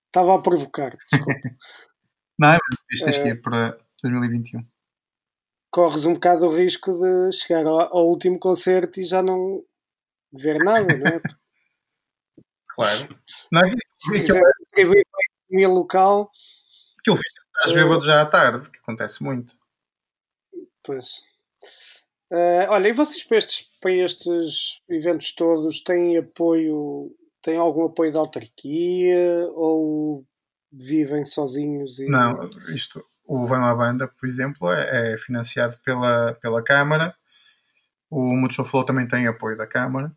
Estava 0.09 0.35
a 0.35 0.43
provocar, 0.43 0.97
não, 2.39 2.49
mas 2.49 3.09
isto 3.09 3.09
é, 3.21 3.31
é 3.31 3.35
para 3.35 3.79
2021. 4.03 4.67
Corres 5.77 6.07
um 6.07 6.15
bocado 6.15 6.47
o 6.47 6.49
risco 6.49 6.91
de 6.91 7.37
chegar 7.37 7.67
ao, 7.67 7.79
ao 7.95 8.09
último 8.09 8.39
concerto 8.39 8.99
e 8.99 9.05
já 9.05 9.23
não 9.23 9.63
ver 10.33 10.57
nada, 10.65 10.97
não 10.97 11.07
é? 11.07 11.21
claro. 12.75 13.21
Não 13.53 13.61
é, 13.61 13.73
Se 13.93 14.11
quiser 14.11 14.41
contribuir 14.59 15.07
para 15.11 15.21
a 15.21 15.45
economia 15.45 15.69
local. 15.69 16.31
Aquilo 16.99 17.17
fica 17.19 17.43
estás 17.59 17.73
bêbado 17.73 18.03
já 18.07 18.23
à 18.23 18.25
tarde, 18.25 18.71
que 18.71 18.79
acontece 18.79 19.23
muito. 19.23 19.55
Pois. 20.83 21.19
Uh, 22.33 22.71
olha, 22.71 22.89
e 22.89 22.93
vocês 22.95 23.23
para 23.23 23.37
estes, 23.37 23.69
para 23.79 23.93
estes 23.93 24.81
eventos 24.89 25.35
todos 25.35 25.81
têm 25.83 26.17
apoio, 26.17 27.15
têm 27.43 27.59
algum 27.59 27.85
apoio 27.85 28.11
da 28.11 28.19
autarquia 28.19 29.47
ou 29.53 30.25
vivem 30.73 31.23
sozinhos? 31.23 31.99
E... 31.99 32.07
Não, 32.07 32.49
isto, 32.75 33.05
o 33.27 33.47
Vão 33.47 33.65
à 33.65 33.75
Banda, 33.75 34.07
por 34.09 34.29
exemplo, 34.29 34.71
é, 34.73 35.15
é, 35.15 35.19
financiado 35.19 35.77
pela, 35.85 36.35
pela 36.35 36.63
Câmara. 36.63 37.15
O 38.09 38.37
Mucho 38.37 38.65
Flow 38.65 38.85
também 38.85 39.07
tem 39.07 39.27
apoio 39.27 39.57
da 39.57 39.67
Câmara. 39.67 40.17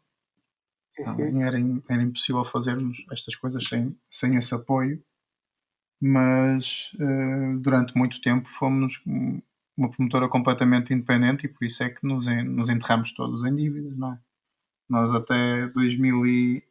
Uhum. 0.99 1.41
Era, 1.41 1.57
era 1.89 2.03
impossível 2.03 2.43
fazermos 2.45 3.05
estas 3.11 3.35
coisas 3.35 3.63
sem, 3.65 3.97
sem 4.09 4.35
esse 4.35 4.53
apoio, 4.53 5.01
mas 6.01 6.91
uh, 6.95 7.59
durante 7.59 7.95
muito 7.97 8.21
tempo 8.21 8.49
fomos 8.49 9.01
uma 9.77 9.89
promotora 9.89 10.27
completamente 10.27 10.93
independente 10.93 11.45
e 11.45 11.49
por 11.49 11.63
isso 11.63 11.83
é 11.83 11.89
que 11.89 12.05
nos, 12.05 12.27
nos 12.27 12.69
enterramos 12.69 13.13
todos 13.13 13.45
em 13.45 13.55
dívidas, 13.55 13.97
não 13.97 14.13
é? 14.13 14.19
Nós 14.89 15.13
até 15.13 15.67
2000 15.67 16.25
e 16.25 16.63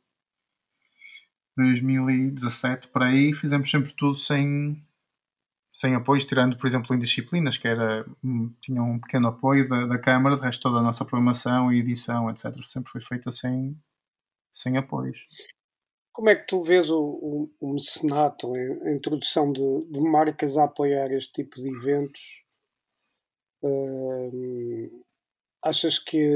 2017 1.56 2.88
para 2.88 3.06
aí 3.06 3.32
fizemos 3.32 3.70
sempre 3.70 3.92
tudo 3.94 4.18
sem, 4.18 4.84
sem 5.78 5.94
apoio, 5.94 6.26
tirando, 6.26 6.56
por 6.56 6.66
exemplo, 6.66 6.92
indisciplinas, 6.92 7.56
que 7.56 7.68
era, 7.68 8.04
hum, 8.24 8.52
tinha 8.60 8.82
um 8.82 8.98
pequeno 8.98 9.28
apoio 9.28 9.68
da, 9.68 9.86
da 9.86 9.96
Câmara, 9.96 10.34
de 10.34 10.42
resto 10.42 10.62
toda 10.62 10.78
a 10.78 10.82
nossa 10.82 11.04
programação 11.04 11.72
e 11.72 11.78
edição, 11.78 12.28
etc., 12.28 12.52
sempre 12.64 12.90
foi 12.90 13.00
feita 13.00 13.30
sem, 13.30 13.80
sem 14.52 14.76
apoios. 14.76 15.16
Como 16.12 16.30
é 16.30 16.34
que 16.34 16.48
tu 16.48 16.64
vês 16.64 16.90
o, 16.90 17.00
o, 17.00 17.50
o 17.60 17.72
mecenato, 17.74 18.52
a 18.54 18.90
introdução 18.90 19.52
de, 19.52 19.62
de, 19.88 20.00
marcas 20.00 20.58
a 20.58 20.64
apoiar 20.64 21.12
este 21.12 21.44
tipo 21.44 21.54
de 21.54 21.68
eventos? 21.68 22.22
Uh, 23.62 25.04
achas 25.62 25.96
que, 25.96 26.28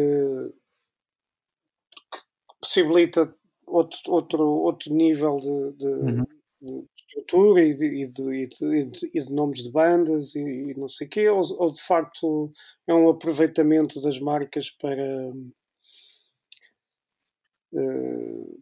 que, 2.13 2.19
possibilita 2.61 3.35
outro, 3.67 3.99
outro, 4.07 4.45
outro 4.45 4.95
nível 4.95 5.35
de, 5.35 5.79
de, 5.79 5.87
uhum. 5.87 6.27
De 6.63 6.87
estrutura 6.97 7.63
e 7.63 7.75
de, 7.75 7.87
e, 7.87 8.09
de, 8.09 9.11
e 9.13 9.25
de, 9.25 9.33
nomes 9.33 9.63
de 9.63 9.71
bandas 9.71 10.35
e, 10.35 10.75
não 10.77 10.89
sei 10.89 11.07
o 11.07 11.11
quê? 11.11 11.29
Ou, 11.29 11.43
ou 11.59 11.73
de 11.73 11.83
facto 11.83 12.53
é 12.87 12.95
um 12.95 13.09
aproveitamento 13.09 14.01
das 14.01 14.21
marcas 14.21 14.71
para. 14.71 15.33
Uh, 17.73 18.61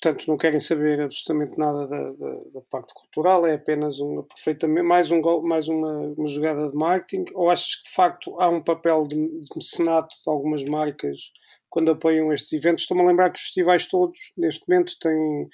portanto 0.00 0.28
não 0.28 0.36
querem 0.36 0.60
saber 0.60 1.00
absolutamente 1.00 1.58
nada 1.58 1.86
da, 1.86 2.12
da, 2.12 2.38
da, 2.52 2.60
parte 2.70 2.92
cultural, 2.94 3.46
é 3.46 3.54
apenas 3.54 3.98
um 3.98 4.20
aproveitamento, 4.20 4.86
mais, 4.86 5.10
um, 5.10 5.42
mais 5.42 5.66
uma, 5.66 6.14
uma 6.16 6.28
jogada 6.28 6.68
de 6.68 6.74
marketing, 6.76 7.24
ou 7.34 7.50
achas 7.50 7.76
que 7.76 7.84
de 7.84 7.94
facto 7.94 8.38
há 8.40 8.48
um 8.48 8.62
papel 8.62 9.06
de, 9.06 9.16
de 9.16 9.48
mecenato 9.56 10.14
de 10.14 10.30
algumas 10.30 10.64
marcas 10.64 11.32
quando 11.70 11.90
apoiam 11.90 12.32
estes 12.32 12.52
eventos? 12.52 12.84
Estou-me 12.84 13.02
a 13.02 13.06
lembrar 13.06 13.30
que 13.30 13.38
os 13.38 13.44
festivais 13.44 13.86
todos, 13.86 14.18
neste 14.36 14.68
momento, 14.68 14.94
têm 15.00 15.48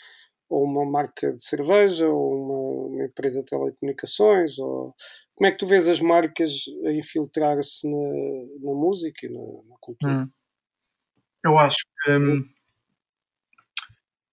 ou 0.50 0.64
uma 0.64 0.84
marca 0.84 1.32
de 1.32 1.42
cerveja, 1.42 2.08
ou 2.08 2.34
uma, 2.34 2.88
uma 2.88 3.04
empresa 3.04 3.38
de 3.38 3.46
telecomunicações, 3.46 4.58
ou 4.58 4.94
como 5.34 5.48
é 5.48 5.52
que 5.52 5.58
tu 5.58 5.66
vês 5.66 5.86
as 5.86 6.00
marcas 6.00 6.50
a 6.84 6.92
infiltrar-se 6.92 7.88
na, 7.88 8.72
na 8.72 8.74
música 8.74 9.26
e 9.26 9.28
na, 9.28 9.40
na 9.40 9.76
cultura? 9.80 10.12
Hum. 10.12 10.30
Eu 11.42 11.58
acho 11.58 11.78
que 12.04 12.10
hum, 12.12 12.44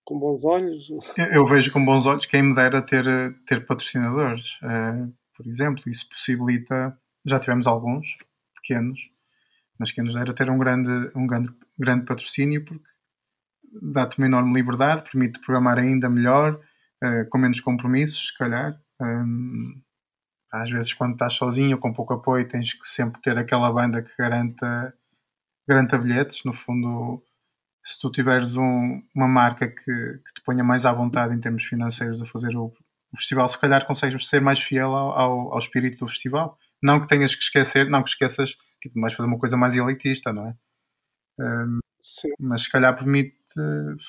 com 0.07 0.17
bons 0.17 0.45
olhos? 0.45 0.87
Eu 1.31 1.45
vejo 1.45 1.71
com 1.71 1.83
bons 1.83 2.05
olhos 2.05 2.25
quem 2.25 2.41
me 2.41 2.55
dera 2.55 2.81
ter, 2.81 3.03
ter 3.45 3.65
patrocinadores, 3.65 4.53
uh, 4.63 5.13
por 5.35 5.45
exemplo. 5.45 5.83
Isso 5.85 6.07
possibilita, 6.07 6.97
já 7.25 7.37
tivemos 7.37 7.67
alguns 7.67 8.15
pequenos, 8.55 8.97
mas 9.77 9.91
quem 9.91 10.05
nos 10.05 10.13
dera 10.13 10.33
ter 10.33 10.49
um 10.49 10.57
grande, 10.57 11.11
um 11.13 11.27
grande, 11.27 11.49
grande 11.77 12.05
patrocínio 12.05 12.63
porque 12.63 12.86
dá-te 13.81 14.17
uma 14.17 14.27
enorme 14.27 14.53
liberdade, 14.53 15.09
permite 15.09 15.39
programar 15.39 15.77
ainda 15.77 16.09
melhor, 16.09 16.59
uh, 17.03 17.29
com 17.29 17.37
menos 17.37 17.59
compromissos, 17.59 18.27
se 18.27 18.37
calhar. 18.37 18.79
Um, 19.01 19.81
às 20.51 20.69
vezes, 20.69 20.93
quando 20.93 21.13
estás 21.13 21.33
sozinho 21.33 21.75
ou 21.75 21.81
com 21.81 21.93
pouco 21.93 22.13
apoio, 22.13 22.47
tens 22.47 22.73
que 22.73 22.87
sempre 22.87 23.21
ter 23.21 23.37
aquela 23.37 23.71
banda 23.71 24.01
que 24.01 24.11
garanta, 24.17 24.93
garanta 25.67 25.97
bilhetes. 25.97 26.43
No 26.45 26.53
fundo, 26.53 27.21
se 27.83 27.99
tu 27.99 28.11
tiveres 28.11 28.57
um, 28.57 29.01
uma 29.15 29.27
marca 29.27 29.67
que, 29.67 29.83
que, 29.83 30.33
te 30.35 30.43
ponha 30.45 30.63
mais 30.63 30.85
à 30.85 30.93
vontade 30.93 31.35
em 31.35 31.39
termos 31.39 31.63
financeiros 31.63 32.21
a 32.21 32.25
fazer 32.25 32.55
o, 32.55 32.73
o 33.13 33.17
festival, 33.17 33.47
se 33.47 33.59
calhar 33.59 33.85
consegues 33.85 34.27
ser 34.27 34.41
mais 34.41 34.61
fiel 34.61 34.93
ao, 34.95 35.11
ao, 35.11 35.53
ao, 35.53 35.59
espírito 35.59 35.99
do 35.99 36.07
festival. 36.07 36.57
Não 36.81 36.99
que 36.99 37.07
tenhas 37.07 37.35
que 37.35 37.43
esquecer, 37.43 37.89
não 37.89 38.03
que 38.03 38.09
esqueças, 38.09 38.55
tipo, 38.81 38.99
mais 38.99 39.13
fazer 39.13 39.27
uma 39.27 39.39
coisa 39.39 39.57
mais 39.57 39.75
elitista, 39.75 40.31
não 40.31 40.47
é? 40.47 40.55
Um, 41.39 41.79
mas 42.39 42.63
se 42.63 42.71
calhar 42.71 42.95
permite 42.95 43.36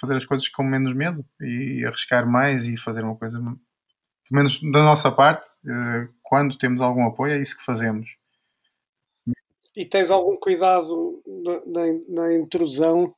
fazer 0.00 0.16
as 0.16 0.26
coisas 0.26 0.48
com 0.48 0.62
menos 0.62 0.94
medo 0.94 1.24
e 1.40 1.84
arriscar 1.86 2.28
mais 2.28 2.68
e 2.68 2.76
fazer 2.76 3.02
uma 3.02 3.16
coisa, 3.16 3.38
pelo 3.38 3.58
menos 4.32 4.60
da 4.72 4.82
nossa 4.82 5.10
parte, 5.10 5.48
uh, 5.64 6.12
quando 6.22 6.58
temos 6.58 6.80
algum 6.80 7.06
apoio, 7.06 7.32
é 7.32 7.40
isso 7.40 7.56
que 7.56 7.64
fazemos. 7.64 8.08
E 9.76 9.86
tens 9.86 10.10
algum 10.10 10.36
cuidado 10.36 11.22
na, 11.26 11.52
na, 11.66 11.86
na 12.08 12.34
intrusão 12.34 13.14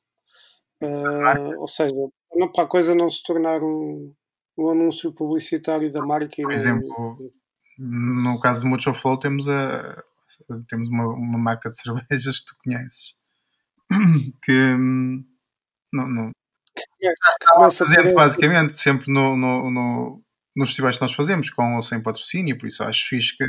Uh, 0.83 1.61
ou 1.61 1.69
seja, 1.69 1.95
não, 2.35 2.51
para 2.51 2.65
a 2.65 2.67
coisa 2.67 2.95
não 2.95 3.11
se 3.11 3.23
tornar 3.23 3.63
um, 3.63 4.15
um 4.57 4.71
anúncio 4.71 5.13
publicitário 5.13 5.93
da 5.93 6.05
marca. 6.05 6.43
Por 6.43 6.53
exemplo, 6.53 7.33
no 7.79 8.41
caso 8.41 8.63
do 8.63 8.69
Mucho 8.69 8.95
Flow 8.95 9.19
temos, 9.19 9.47
a, 9.47 10.03
temos 10.69 10.89
uma, 10.89 11.07
uma 11.09 11.39
marca 11.39 11.69
de 11.69 11.77
cervejas 11.77 12.41
que 12.41 12.47
tu 12.47 12.57
conheces 12.65 13.15
que 14.43 14.77
não 15.93 16.33
está 17.01 17.85
presente 17.85 18.15
basicamente 18.15 18.79
sempre 18.79 19.13
no, 19.13 19.37
no, 19.37 19.71
no, 19.71 20.23
nos 20.57 20.71
festivais 20.71 20.97
que 20.97 21.03
nós 21.03 21.13
fazemos, 21.13 21.51
com 21.51 21.75
ou 21.75 21.83
sem 21.83 22.03
patrocínio, 22.03 22.57
por 22.59 22.67
isso 22.67 22.85
acho 22.85 23.09
fixe 23.09 23.37
que 23.37 23.45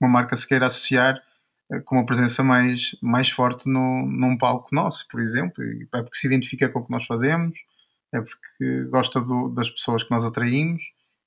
uma 0.00 0.10
marca 0.10 0.36
se 0.36 0.46
queira 0.46 0.66
associar 0.66 1.20
com 1.84 1.96
uma 1.96 2.06
presença 2.06 2.42
mais, 2.42 2.96
mais 3.02 3.28
forte 3.28 3.68
no, 3.68 4.06
num 4.06 4.38
palco 4.38 4.74
nosso, 4.74 5.06
por 5.08 5.20
exemplo, 5.20 5.62
é 5.62 6.02
porque 6.02 6.16
se 6.16 6.26
identifica 6.26 6.68
com 6.68 6.80
o 6.80 6.86
que 6.86 6.90
nós 6.90 7.04
fazemos, 7.04 7.58
é 8.12 8.20
porque 8.20 8.84
gosta 8.90 9.20
do, 9.20 9.48
das 9.50 9.70
pessoas 9.70 10.02
que 10.02 10.10
nós 10.10 10.24
atraímos 10.24 10.82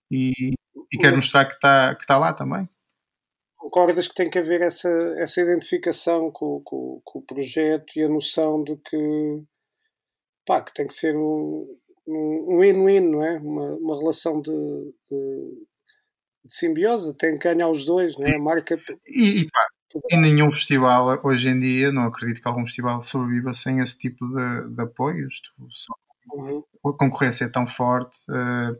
e, 0.09 0.53
e 0.91 0.97
quer 0.97 1.15
mostrar 1.15 1.45
que 1.45 1.53
está 1.53 1.95
que 1.95 2.07
tá 2.07 2.17
lá 2.17 2.33
também. 2.33 2.67
Concordas 3.55 4.07
que 4.07 4.15
tem 4.15 4.29
que 4.29 4.39
haver 4.39 4.61
essa, 4.61 4.89
essa 5.17 5.39
identificação 5.39 6.31
com, 6.31 6.59
com, 6.63 6.99
com 7.03 7.19
o 7.19 7.21
projeto 7.21 7.93
e 7.95 8.03
a 8.03 8.09
noção 8.09 8.63
de 8.63 8.75
que, 8.77 9.43
pá, 10.45 10.61
que 10.61 10.73
tem 10.73 10.87
que 10.87 10.93
ser 10.93 11.15
um, 11.15 11.67
um 12.07 12.59
win-win, 12.59 13.01
não 13.01 13.23
é? 13.23 13.37
Uma, 13.37 13.75
uma 13.75 13.97
relação 13.97 14.41
de, 14.41 14.51
de, 14.51 15.67
de 16.45 16.53
simbiose, 16.53 17.15
tem 17.17 17.37
que 17.37 17.53
ganhar 17.53 17.69
os 17.69 17.85
dois, 17.85 18.17
não 18.17 18.27
é? 18.27 18.35
A 18.35 18.39
marca. 18.39 18.79
E, 19.07 19.41
e 19.41 19.49
pá, 19.49 19.67
em 20.11 20.19
nenhum 20.19 20.51
festival 20.51 21.19
hoje 21.23 21.49
em 21.49 21.59
dia, 21.59 21.91
não 21.91 22.03
acredito 22.03 22.41
que 22.41 22.47
algum 22.47 22.65
festival 22.65 23.01
sobreviva 23.01 23.53
sem 23.53 23.79
esse 23.79 23.97
tipo 23.97 24.25
de, 24.27 24.75
de 24.75 24.81
apoios. 24.81 25.41
Uhum. 26.33 26.63
A 26.85 26.93
concorrência 26.93 27.45
é 27.45 27.49
tão 27.49 27.67
forte, 27.67 28.17
uh, 28.29 28.75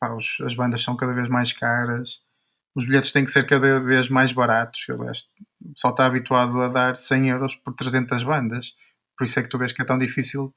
pá, 0.00 0.14
os, 0.14 0.38
as 0.44 0.54
bandas 0.54 0.82
são 0.82 0.96
cada 0.96 1.12
vez 1.12 1.28
mais 1.28 1.52
caras, 1.52 2.20
os 2.74 2.86
bilhetes 2.86 3.12
têm 3.12 3.24
que 3.24 3.30
ser 3.30 3.46
cada 3.46 3.80
vez 3.80 4.08
mais 4.08 4.32
baratos. 4.32 4.84
Aliás, 4.88 5.24
o 5.60 5.72
pessoal 5.74 5.92
está 5.92 6.06
habituado 6.06 6.60
a 6.60 6.68
dar 6.68 6.96
100 6.96 7.28
euros 7.28 7.54
por 7.56 7.74
300 7.74 8.22
bandas, 8.22 8.72
por 9.16 9.24
isso 9.24 9.38
é 9.38 9.42
que 9.42 9.48
tu 9.48 9.58
vês 9.58 9.72
que 9.72 9.82
é 9.82 9.84
tão 9.84 9.98
difícil 9.98 10.52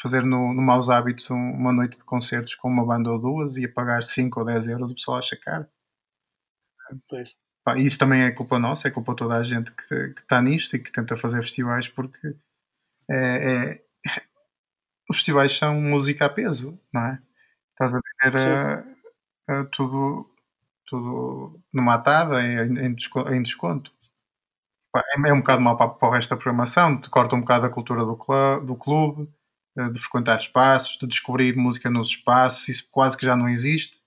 fazer 0.00 0.22
no, 0.24 0.52
no 0.52 0.62
Maus 0.62 0.88
Hábitos 0.90 1.30
uma 1.30 1.72
noite 1.72 1.98
de 1.98 2.04
concertos 2.04 2.54
com 2.54 2.68
uma 2.68 2.84
banda 2.84 3.10
ou 3.10 3.18
duas 3.18 3.56
e 3.56 3.64
a 3.64 3.72
pagar 3.72 4.04
5 4.04 4.40
ou 4.40 4.46
10 4.46 4.68
euros, 4.68 4.90
o 4.90 4.94
pessoal 4.94 5.18
acha 5.18 5.36
caro. 5.36 5.66
Pois. 7.08 7.34
Pá, 7.64 7.78
isso 7.78 7.98
também 7.98 8.22
é 8.22 8.30
culpa 8.30 8.58
nossa, 8.58 8.88
é 8.88 8.90
culpa 8.90 9.14
toda 9.16 9.36
a 9.36 9.44
gente 9.44 9.72
que 9.72 9.94
está 10.18 10.42
nisto 10.42 10.76
e 10.76 10.78
que 10.78 10.92
tenta 10.92 11.16
fazer 11.16 11.42
festivais, 11.42 11.88
porque 11.88 12.36
é, 13.10 13.76
é, 13.76 13.84
os 15.08 15.16
festivais 15.16 15.56
são 15.56 15.80
música 15.80 16.26
a 16.26 16.30
peso, 16.30 16.78
não 16.92 17.06
é? 17.06 17.22
Estás 17.70 17.94
a 17.94 18.00
ver 18.22 18.36
a, 19.48 19.60
a 19.60 19.64
tudo, 19.66 20.30
tudo 20.86 21.60
numa 21.72 21.94
atada, 21.94 22.42
em, 22.42 22.86
em 22.86 23.42
desconto. 23.42 23.90
Pá, 24.92 25.00
é, 25.00 25.28
é, 25.28 25.32
um 25.32 25.40
bocado 25.40 25.62
mal 25.62 25.76
para, 25.76 25.88
para 25.88 26.08
o 26.08 26.12
resto 26.12 26.30
da 26.30 26.36
programação, 26.36 27.00
te 27.00 27.10
corta 27.10 27.34
um 27.34 27.40
bocado 27.40 27.66
a 27.66 27.70
cultura 27.70 28.04
do, 28.04 28.16
clube, 28.16 28.66
do 28.66 28.76
clube, 28.76 29.34
de 29.76 29.98
frequentar 29.98 30.38
espaços, 30.38 30.96
de 30.98 31.06
descobrir 31.06 31.56
música 31.56 31.90
nos 31.90 32.08
espaços, 32.08 32.68
isso 32.68 32.88
quase 32.90 33.16
que 33.16 33.26
já 33.26 33.36
não 33.36 33.48
existe. 33.48 34.04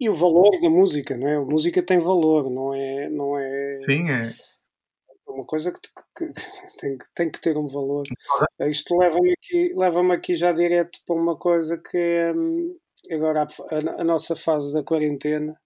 E 0.00 0.08
o 0.08 0.14
valor 0.14 0.50
da 0.60 0.68
música, 0.68 1.16
não 1.16 1.28
é? 1.28 1.36
A 1.36 1.40
música 1.40 1.82
tem 1.82 1.98
valor, 1.98 2.50
não 2.50 2.74
é. 2.74 3.08
Não 3.08 3.38
é... 3.38 3.76
Sim, 3.76 4.10
é. 4.10 4.26
é 4.26 5.30
uma 5.30 5.44
coisa 5.44 5.72
que, 5.72 5.80
que, 5.80 6.26
que 6.26 6.34
tem, 6.78 6.98
tem, 7.14 7.30
que 7.30 7.40
ter 7.40 7.56
um 7.56 7.66
valor. 7.66 8.04
Uhum. 8.60 8.68
Isto 8.68 8.96
leva-me 8.98 9.32
aqui, 9.32 9.72
leva 9.74 10.14
aqui 10.14 10.34
já 10.34 10.52
direto 10.52 10.98
para 11.06 11.16
uma 11.16 11.36
coisa 11.36 11.78
que 11.78 11.96
é 11.96 12.32
hum, 12.34 12.76
agora 13.10 13.46
a, 13.70 14.00
a 14.00 14.04
nossa 14.04 14.34
fase 14.34 14.74
da 14.74 14.82
quarentena, 14.82 15.58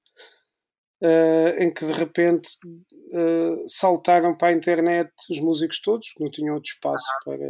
uh, 1.02 1.62
em 1.62 1.72
que 1.72 1.86
de 1.86 1.92
repente 1.92 2.50
uh, 2.66 3.64
saltaram 3.66 4.36
para 4.36 4.48
a 4.48 4.56
internet 4.56 5.10
os 5.30 5.40
músicos 5.40 5.80
todos, 5.80 6.12
que 6.12 6.22
não 6.22 6.30
tinham 6.30 6.54
outro 6.54 6.70
espaço 6.70 7.06
para, 7.24 7.46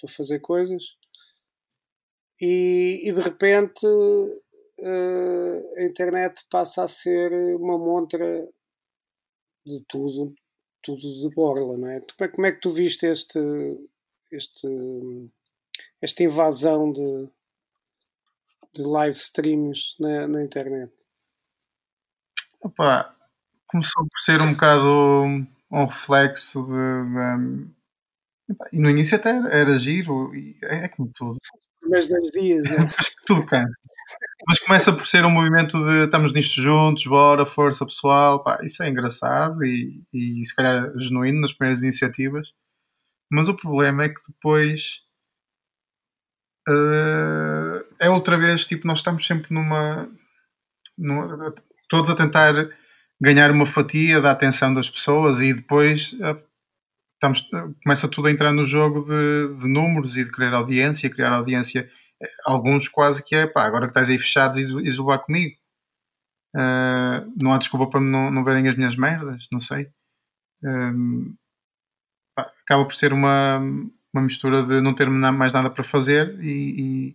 para 0.00 0.10
fazer 0.10 0.40
coisas, 0.40 0.96
e, 2.40 3.02
e 3.04 3.12
de 3.12 3.20
repente 3.20 3.86
uh, 3.86 5.74
a 5.78 5.82
internet 5.84 6.44
passa 6.50 6.84
a 6.84 6.88
ser 6.88 7.32
uma 7.56 7.78
montra 7.78 8.46
de 9.64 9.82
tudo, 9.88 10.34
tudo 10.82 11.00
de 11.00 11.34
borla, 11.34 11.76
não 11.76 11.88
é? 11.88 12.00
Como 12.32 12.46
é 12.46 12.52
que 12.52 12.60
tu 12.60 12.70
viste 12.70 13.06
este, 13.06 13.40
este, 14.30 14.68
esta 16.00 16.22
invasão 16.22 16.92
de, 16.92 17.28
de 18.74 18.82
live 18.82 19.16
streams 19.16 19.96
na, 19.98 20.28
na 20.28 20.44
internet? 20.44 20.92
Opa, 22.60 23.14
começou 23.66 24.06
por 24.06 24.20
ser 24.20 24.40
um 24.40 24.52
bocado 24.52 25.46
um 25.70 25.84
reflexo 25.84 26.64
de, 26.64 26.70
de 26.70 27.75
e 28.72 28.78
no 28.78 28.90
início 28.90 29.16
até 29.16 29.30
era, 29.50 29.78
giro, 29.78 30.34
e 30.34 30.56
é, 30.64 30.84
é 30.84 30.88
como 30.88 31.10
tudo. 31.14 31.38
Primeiros 31.80 32.08
10 32.08 32.30
dias, 32.30 32.62
né? 32.64 32.76
Acho 32.98 33.10
que 33.10 33.26
tudo 33.26 33.46
cansa. 33.46 33.80
Mas 34.46 34.60
começa 34.60 34.92
por 34.92 35.06
ser 35.06 35.24
um 35.24 35.30
movimento 35.30 35.78
de 35.78 36.04
estamos 36.04 36.32
nisto 36.32 36.60
juntos, 36.60 37.06
bora, 37.06 37.44
força 37.44 37.84
pessoal, 37.84 38.42
pá, 38.42 38.58
isso 38.62 38.82
é 38.82 38.88
engraçado 38.88 39.64
e, 39.64 40.02
e 40.12 40.44
se 40.44 40.54
calhar 40.54 40.92
genuíno 40.98 41.40
nas 41.40 41.52
primeiras 41.52 41.82
iniciativas. 41.82 42.48
Mas 43.30 43.48
o 43.48 43.56
problema 43.56 44.04
é 44.04 44.08
que 44.08 44.20
depois 44.28 45.00
uh, 46.68 47.84
é 47.98 48.08
outra 48.08 48.38
vez, 48.38 48.66
tipo, 48.66 48.86
nós 48.86 48.98
estamos 49.00 49.26
sempre 49.26 49.52
numa, 49.52 50.08
numa, 50.96 51.52
todos 51.88 52.08
a 52.10 52.14
tentar 52.14 52.54
ganhar 53.20 53.50
uma 53.50 53.66
fatia 53.66 54.20
da 54.20 54.30
atenção 54.30 54.72
das 54.72 54.88
pessoas 54.88 55.40
e 55.40 55.52
depois 55.54 56.14
estamos, 57.16 57.42
começa 57.82 58.08
tudo 58.10 58.28
a 58.28 58.30
entrar 58.30 58.52
no 58.52 58.64
jogo 58.64 59.02
de, 59.04 59.60
de, 59.60 59.68
números 59.68 60.16
e 60.16 60.24
de 60.24 60.30
criar 60.30 60.54
audiência, 60.54 61.10
criar 61.10 61.32
audiência, 61.32 61.90
alguns 62.44 62.88
quase 62.88 63.24
que 63.26 63.34
é, 63.34 63.46
pá, 63.46 63.64
agora 63.64 63.86
que 63.86 63.90
estás 63.90 64.10
aí 64.10 64.18
fechados 64.18 64.56
e 64.56 64.82
levar 64.82 65.18
comigo. 65.18 65.56
Uh, 66.54 67.32
não 67.36 67.52
há 67.52 67.58
desculpa 67.58 67.88
para 67.90 68.00
não, 68.00 68.30
não 68.30 68.44
verem 68.44 68.66
as 68.68 68.76
minhas 68.76 68.96
merdas, 68.96 69.46
não 69.52 69.60
sei. 69.60 69.90
Uh, 70.62 71.34
pá, 72.34 72.50
acaba 72.62 72.84
por 72.84 72.94
ser 72.94 73.12
uma, 73.12 73.58
uma 74.12 74.22
mistura 74.22 74.62
de 74.64 74.80
não 74.80 74.94
ter 74.94 75.08
mais 75.10 75.52
nada 75.52 75.70
para 75.70 75.84
fazer 75.84 76.38
e, 76.42 77.14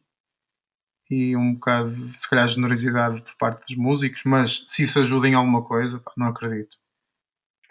e, 1.09 1.31
e, 1.31 1.35
um 1.35 1.55
bocado 1.55 1.91
de, 1.91 2.17
se 2.17 2.29
calhar, 2.29 2.47
generosidade 2.47 3.21
por 3.23 3.35
parte 3.37 3.61
dos 3.67 3.77
músicos, 3.77 4.21
mas 4.25 4.63
se 4.67 4.83
isso 4.83 4.99
ajuda 4.99 5.27
em 5.27 5.33
alguma 5.33 5.63
coisa, 5.63 5.99
pá, 5.99 6.11
não 6.17 6.27
acredito. 6.27 6.77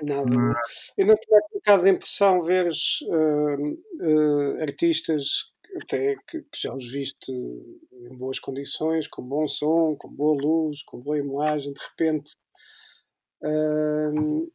Nada. 0.02 0.24
Não. 0.24 0.54
Eu 0.96 1.06
não 1.06 1.14
tenho 1.14 1.38
um 1.38 1.54
bocado 1.54 1.82
de 1.82 1.90
impressão 1.90 2.42
ver 2.42 2.66
uh, 2.66 3.72
uh, 4.00 4.62
artistas 4.62 5.50
até 5.82 6.16
que, 6.26 6.42
que, 6.42 6.60
já 6.60 6.74
os 6.74 6.90
viste 6.90 7.30
em 7.30 8.16
boas 8.16 8.40
condições, 8.40 9.06
com 9.06 9.22
bom 9.22 9.46
som, 9.46 9.94
com 9.96 10.08
boa 10.08 10.40
luz, 10.40 10.82
com 10.82 11.00
boa 11.00 11.18
imagem, 11.18 11.72
de 11.72 11.80
repente 11.80 12.32
uh, 13.42 14.50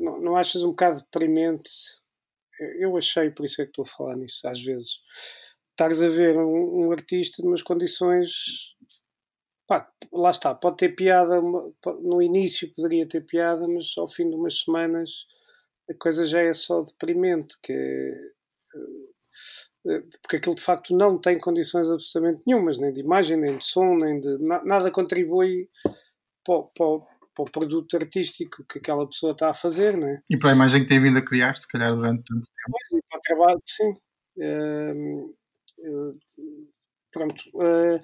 não, 0.00 0.20
não 0.20 0.36
achas 0.36 0.62
um 0.62 0.70
bocado 0.70 0.98
deprimente? 0.98 1.70
Eu 2.78 2.96
achei, 2.96 3.30
por 3.30 3.44
isso 3.44 3.60
é 3.60 3.64
que 3.64 3.70
estou 3.70 3.84
a 3.84 3.86
falar 3.86 4.16
nisso, 4.16 4.46
às 4.48 4.62
vezes. 4.62 5.00
Estares 5.70 6.02
a 6.02 6.08
ver 6.08 6.36
um, 6.36 6.86
um 6.86 6.92
artista 6.92 7.42
numas 7.42 7.62
condições 7.62 8.30
Pá, 9.66 9.90
lá 10.12 10.30
está, 10.30 10.54
pode 10.54 10.76
ter 10.76 10.90
piada, 10.90 11.40
no 11.40 12.22
início 12.22 12.72
poderia 12.74 13.08
ter 13.08 13.22
piada, 13.22 13.66
mas 13.66 13.94
ao 13.98 14.06
fim 14.06 14.28
de 14.28 14.36
umas 14.36 14.60
semanas 14.60 15.26
a 15.90 15.94
coisa 15.94 16.24
já 16.24 16.40
é 16.40 16.52
só 16.52 16.82
deprimente, 16.82 17.56
que 17.62 17.72
é, 17.72 18.36
eh, 19.86 20.02
porque 20.22 20.36
aquilo 20.36 20.54
de 20.54 20.62
facto 20.62 20.96
não 20.96 21.18
tem 21.18 21.38
condições 21.38 21.88
absolutamente 21.88 22.42
nenhumas, 22.46 22.78
nem 22.78 22.92
de 22.92 23.00
imagem, 23.00 23.36
nem 23.36 23.58
de 23.58 23.64
som, 23.64 23.96
nem 23.96 24.20
de 24.20 24.38
nada 24.38 24.90
contribui 24.90 25.68
para, 26.44 26.62
para, 26.74 26.98
para 27.34 27.44
o 27.44 27.50
produto 27.50 27.96
artístico 27.96 28.64
que 28.68 28.78
aquela 28.78 29.06
pessoa 29.06 29.32
está 29.32 29.50
a 29.50 29.54
fazer, 29.54 29.96
não 29.96 30.08
é? 30.08 30.22
E 30.30 30.36
para 30.36 30.50
a 30.50 30.54
imagem 30.54 30.82
que 30.82 30.88
tem 30.88 31.00
vindo 31.00 31.18
a 31.18 31.22
criar, 31.22 31.56
se 31.56 31.68
calhar 31.68 31.94
durante 31.94 32.24
tanto 32.24 32.46
tempo. 32.46 32.78
Pois, 32.90 33.02
para 33.08 33.18
o 33.18 33.22
trabalho, 33.22 33.62
sim. 33.66 33.94
Uh, 34.38 35.36
uh, 35.78 36.18
pronto. 37.12 37.44
Uh, 37.54 38.00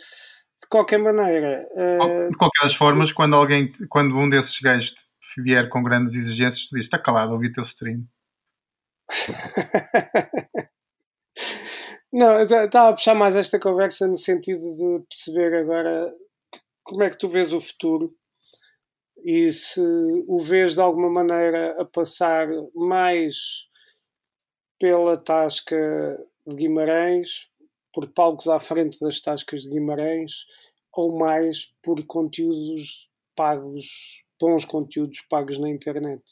de 0.62 0.68
qualquer 0.68 0.98
maneira. 0.98 1.68
Uh... 1.72 2.31
De 2.31 2.37
qualquer 2.38 2.62
das 2.62 2.75
formas, 2.75 3.12
quando 3.12 3.35
alguém, 3.35 3.72
quando 3.88 4.16
um 4.16 4.29
desses 4.29 4.59
gajos 4.61 4.94
vier 5.38 5.68
com 5.68 5.83
grandes 5.83 6.14
exigências, 6.14 6.68
diz: 6.70 6.85
está 6.85 6.98
calado, 6.98 7.33
ouvi 7.33 7.48
o 7.48 7.53
teu 7.53 7.64
stream. 7.64 8.07
Não, 12.12 12.42
estava 12.42 12.90
a 12.90 12.92
puxar 12.92 13.14
mais 13.14 13.37
esta 13.37 13.59
conversa 13.59 14.07
no 14.07 14.18
sentido 14.18 14.61
de 14.61 15.03
perceber 15.09 15.55
agora 15.55 16.12
como 16.83 17.03
é 17.03 17.11
que 17.11 17.16
tu 17.16 17.27
vês 17.29 17.55
o 17.55 17.61
futuro 17.61 18.14
e 19.25 19.51
se 19.51 19.81
o 20.27 20.38
vês 20.38 20.75
de 20.75 20.81
alguma 20.81 21.09
maneira 21.09 21.81
a 21.81 21.87
passar 21.87 22.48
mais 22.75 23.66
pela 24.79 25.16
tasca 25.16 26.18
de 26.46 26.55
Guimarães, 26.55 27.48
por 27.93 28.09
palcos 28.09 28.49
à 28.49 28.59
frente 28.59 28.99
das 29.01 29.21
tascas 29.21 29.63
de 29.63 29.71
Guimarães 29.71 30.47
ou 30.93 31.19
mais 31.19 31.73
por 31.83 32.05
conteúdos 32.05 33.09
pagos, 33.37 34.23
bons 34.41 34.65
conteúdos 34.65 35.21
pagos 35.29 35.59
na 35.59 35.69
internet. 35.69 36.23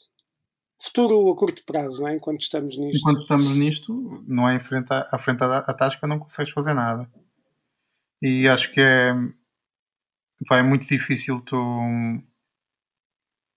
Futuro 0.81 1.31
a 1.31 1.35
curto 1.35 1.63
prazo, 1.63 2.01
não 2.01 2.07
é? 2.07 2.15
Enquanto 2.15 2.41
estamos 2.41 2.77
nisto. 2.77 3.01
Enquanto 3.01 3.21
estamos 3.21 3.55
nisto, 3.55 4.23
não 4.27 4.49
é 4.49 4.55
em 4.55 4.59
frente 4.59 4.87
à, 4.91 5.17
frente 5.19 5.39
tasca, 5.77 6.07
não 6.07 6.19
consegues 6.19 6.51
fazer 6.51 6.73
nada. 6.73 7.09
E 8.21 8.47
acho 8.47 8.71
que 8.71 8.81
é, 8.81 9.13
pá, 10.47 10.57
é 10.57 10.63
muito 10.63 10.87
difícil 10.87 11.39
tu. 11.41 11.57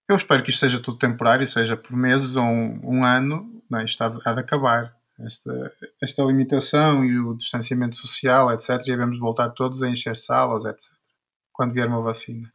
Eu 0.07 0.15
espero 0.15 0.43
que 0.43 0.51
isto 0.51 0.59
seja 0.59 0.81
tudo 0.81 0.99
temporário, 0.99 1.45
seja 1.47 1.75
por 1.75 1.95
meses 1.95 2.35
ou 2.35 2.43
um, 2.43 2.97
um 2.97 3.03
ano, 3.03 3.63
não 3.67 3.79
é? 3.79 3.85
isto 3.85 4.01
há 4.03 4.07
há 4.23 4.33
de 4.33 4.39
acabar 4.39 4.94
esta, 5.19 5.73
esta 6.01 6.23
limitação 6.23 7.03
e 7.05 7.19
o 7.19 7.35
distanciamento 7.35 7.95
social, 7.95 8.51
etc. 8.51 8.69
E 8.81 8.91
devemos 8.91 9.19
voltar 9.19 9.49
todos 9.51 9.81
a 9.81 9.89
encher 9.89 10.17
salas, 10.17 10.65
etc. 10.65 10.91
Quando 11.53 11.73
vier 11.73 11.87
uma 11.87 12.01
vacina. 12.01 12.51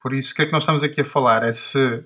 Por 0.00 0.12
isso, 0.14 0.32
o 0.32 0.36
que 0.36 0.42
é 0.42 0.46
que 0.46 0.52
nós 0.52 0.62
estamos 0.62 0.82
aqui 0.82 1.00
a 1.00 1.04
falar? 1.04 1.42
É 1.42 1.52
se 1.52 2.04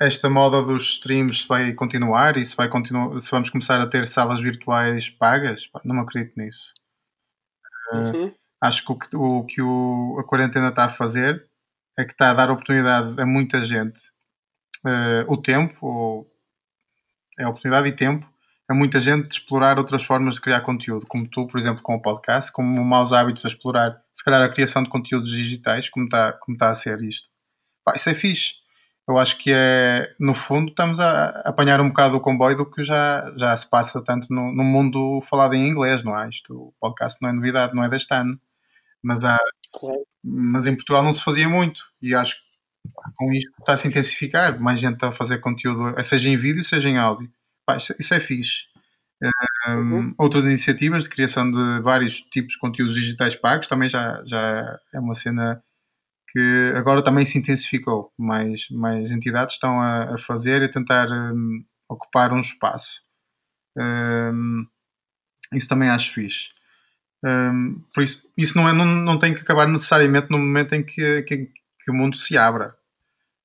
esta 0.00 0.28
moda 0.28 0.62
dos 0.62 0.94
streams 0.94 1.46
vai 1.46 1.72
continuar 1.72 2.36
e 2.36 2.44
se, 2.44 2.56
vai 2.56 2.68
continuar, 2.68 3.20
se 3.20 3.30
vamos 3.30 3.50
começar 3.50 3.80
a 3.80 3.86
ter 3.86 4.08
salas 4.08 4.40
virtuais 4.40 5.08
pagas. 5.08 5.68
Não 5.84 6.00
acredito 6.00 6.38
nisso. 6.38 6.72
Eh, 7.92 7.96
uhum. 7.96 8.26
Uh, 8.26 8.34
acho 8.60 8.84
que 8.84 8.92
o, 8.92 8.98
que 8.98 9.16
o 9.16 9.44
que 9.44 9.62
o, 9.62 10.16
a 10.18 10.24
quarentena 10.24 10.68
está 10.68 10.86
a 10.86 10.90
fazer 10.90 11.48
é 11.98 12.04
que 12.04 12.12
está 12.12 12.30
a 12.30 12.34
dar 12.34 12.50
oportunidade 12.50 13.20
a 13.20 13.26
muita 13.26 13.64
gente 13.64 14.00
uh, 14.84 15.30
o 15.32 15.36
tempo, 15.36 15.86
ou, 15.86 16.30
é 17.38 17.46
oportunidade 17.46 17.88
e 17.88 17.92
tempo 17.92 18.33
a 18.68 18.74
muita 18.74 19.00
gente 19.00 19.28
de 19.28 19.34
explorar 19.34 19.78
outras 19.78 20.02
formas 20.04 20.36
de 20.36 20.40
criar 20.40 20.62
conteúdo, 20.62 21.06
como 21.06 21.28
tu, 21.28 21.46
por 21.46 21.58
exemplo, 21.58 21.82
com 21.82 21.94
o 21.94 22.02
podcast, 22.02 22.50
como 22.52 22.82
maus 22.84 23.12
hábitos 23.12 23.44
a 23.44 23.48
explorar, 23.48 24.02
se 24.12 24.24
calhar, 24.24 24.42
a 24.42 24.52
criação 24.52 24.82
de 24.82 24.88
conteúdos 24.88 25.30
digitais, 25.30 25.88
como 25.88 26.06
está 26.06 26.32
como 26.32 26.56
tá 26.56 26.70
a 26.70 26.74
ser 26.74 27.02
isto. 27.02 27.28
Pá, 27.84 27.94
isso 27.96 28.08
é 28.10 28.14
fixe. 28.14 28.54
Eu 29.06 29.18
acho 29.18 29.36
que 29.36 29.52
é, 29.52 30.14
no 30.18 30.32
fundo, 30.32 30.70
estamos 30.70 30.98
a 30.98 31.28
apanhar 31.44 31.80
um 31.80 31.88
bocado 31.88 32.16
o 32.16 32.20
comboio 32.20 32.56
do 32.56 32.64
que 32.70 32.82
já, 32.82 33.30
já 33.36 33.54
se 33.54 33.68
passa 33.68 34.02
tanto 34.02 34.32
no, 34.32 34.50
no 34.50 34.64
mundo 34.64 35.20
falado 35.22 35.54
em 35.54 35.68
inglês, 35.68 36.02
não 36.02 36.18
é? 36.18 36.28
Isto, 36.28 36.54
o 36.54 36.74
podcast 36.80 37.20
não 37.20 37.28
é 37.28 37.32
novidade, 37.32 37.74
não 37.74 37.84
é 37.84 37.88
deste 37.88 38.14
ano. 38.14 38.40
Mas, 39.02 39.24
há, 39.24 39.38
mas 40.24 40.66
em 40.66 40.74
Portugal 40.74 41.02
não 41.02 41.12
se 41.12 41.22
fazia 41.22 41.48
muito. 41.48 41.82
E 42.00 42.14
acho 42.14 42.36
que 42.36 42.44
com 43.16 43.32
isto 43.32 43.50
está 43.60 43.74
a 43.74 43.76
se 43.76 43.88
intensificar. 43.88 44.58
Mais 44.60 44.80
gente 44.80 44.94
está 44.94 45.08
a 45.08 45.12
fazer 45.12 45.38
conteúdo, 45.38 45.94
seja 46.02 46.30
em 46.30 46.38
vídeo, 46.38 46.64
seja 46.64 46.88
em 46.88 46.98
áudio. 46.98 47.30
Pá, 47.66 47.76
isso, 47.76 47.94
isso, 47.98 48.14
é 48.14 48.20
fixe. 48.20 48.64
Um, 49.68 49.70
uhum. 49.70 50.14
Outras 50.18 50.46
iniciativas 50.46 51.04
de 51.04 51.10
criação 51.10 51.50
de 51.50 51.80
vários 51.80 52.20
tipos 52.20 52.54
de 52.54 52.58
conteúdos 52.58 52.94
digitais 52.94 53.34
pagos 53.34 53.66
também 53.66 53.88
já, 53.88 54.22
já 54.26 54.78
é 54.92 55.00
uma 55.00 55.14
cena 55.14 55.62
que 56.30 56.72
agora 56.76 57.02
também 57.02 57.24
se 57.24 57.38
intensificou. 57.38 58.12
Mais, 58.18 58.68
mais 58.70 59.10
entidades 59.10 59.54
estão 59.54 59.80
a, 59.80 60.14
a 60.14 60.18
fazer 60.18 60.62
e 60.62 60.66
a 60.66 60.70
tentar 60.70 61.08
um, 61.08 61.64
ocupar 61.88 62.32
um 62.32 62.40
espaço. 62.40 63.02
Um, 63.76 64.66
isso 65.52 65.68
também 65.68 65.88
acho 65.88 66.12
fixe. 66.12 66.50
Por 67.94 68.02
isso, 68.02 68.30
isso 68.36 68.58
não, 68.58 68.68
é, 68.68 68.72
não, 68.72 68.84
não 68.84 69.18
tem 69.18 69.34
que 69.34 69.40
acabar 69.40 69.66
necessariamente 69.66 70.30
no 70.30 70.38
momento 70.38 70.74
em 70.74 70.84
que, 70.84 71.22
que, 71.22 71.50
que 71.80 71.90
o 71.90 71.94
mundo 71.94 72.16
se 72.16 72.36
abra. 72.36 72.76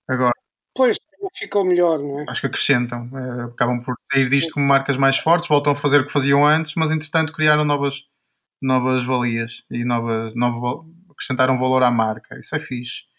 Agora, 0.08 0.34
Pois, 0.76 0.98
ficou 1.34 1.66
melhor, 1.66 2.00
não 2.00 2.22
é? 2.22 2.26
Acho 2.30 2.42
que 2.42 2.48
acrescentam. 2.48 3.10
É, 3.14 3.44
acabam 3.44 3.82
por 3.82 3.96
sair 4.12 4.30
disto 4.30 4.54
como 4.54 4.66
marcas 4.66 4.98
mais 4.98 5.18
fortes, 5.18 5.48
voltam 5.48 5.74
a 5.74 5.76
fazer 5.76 6.02
o 6.02 6.06
que 6.06 6.14
faziam 6.14 6.46
antes, 6.46 6.74
mas 6.76 6.92
entretanto 6.92 7.34
criaram 7.34 7.66
novas, 7.66 7.96
novas 8.62 9.06
valias 9.06 9.64
e 9.70 9.84
novas, 9.84 10.34
novas, 10.36 10.86
acrescentaram 11.12 11.60
valor 11.60 11.84
à 11.84 11.92
marca. 11.92 12.38
Isso 12.38 12.56
é 12.56 12.60
fixe. 12.60 13.10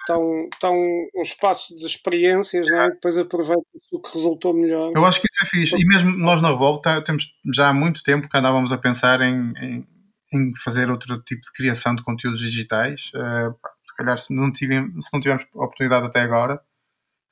Estão, 0.00 0.48
estão 0.52 0.74
um 0.74 1.22
espaço 1.22 1.76
de 1.76 1.86
experiências, 1.86 2.66
não 2.68 2.80
é? 2.80 2.90
Depois 2.90 3.16
aproveita 3.16 3.62
o 3.92 4.00
que 4.00 4.12
resultou 4.12 4.52
melhor. 4.52 4.92
Eu 4.96 5.04
acho 5.04 5.20
que 5.20 5.28
isso 5.30 5.44
é 5.44 5.46
fixe. 5.46 5.76
E 5.80 5.86
mesmo 5.86 6.10
nós 6.18 6.40
na 6.40 6.50
volta 6.50 7.00
temos 7.02 7.32
já 7.54 7.68
há 7.68 7.74
muito 7.74 8.02
tempo 8.02 8.28
que 8.28 8.36
andávamos 8.36 8.72
a 8.72 8.78
pensar 8.78 9.20
em, 9.20 9.52
em, 9.60 9.86
em 10.32 10.52
fazer 10.56 10.90
outro 10.90 11.22
tipo 11.22 11.42
de 11.42 11.52
criação 11.52 11.94
de 11.94 12.02
conteúdos 12.02 12.40
digitais. 12.40 13.12
Uh, 13.14 13.54
se 13.86 13.96
calhar 13.96 14.18
se 14.18 14.34
não, 14.34 14.50
tivemos, 14.50 15.06
se 15.06 15.12
não 15.12 15.20
tivemos 15.20 15.46
oportunidade 15.54 16.06
até 16.06 16.20
agora, 16.20 16.60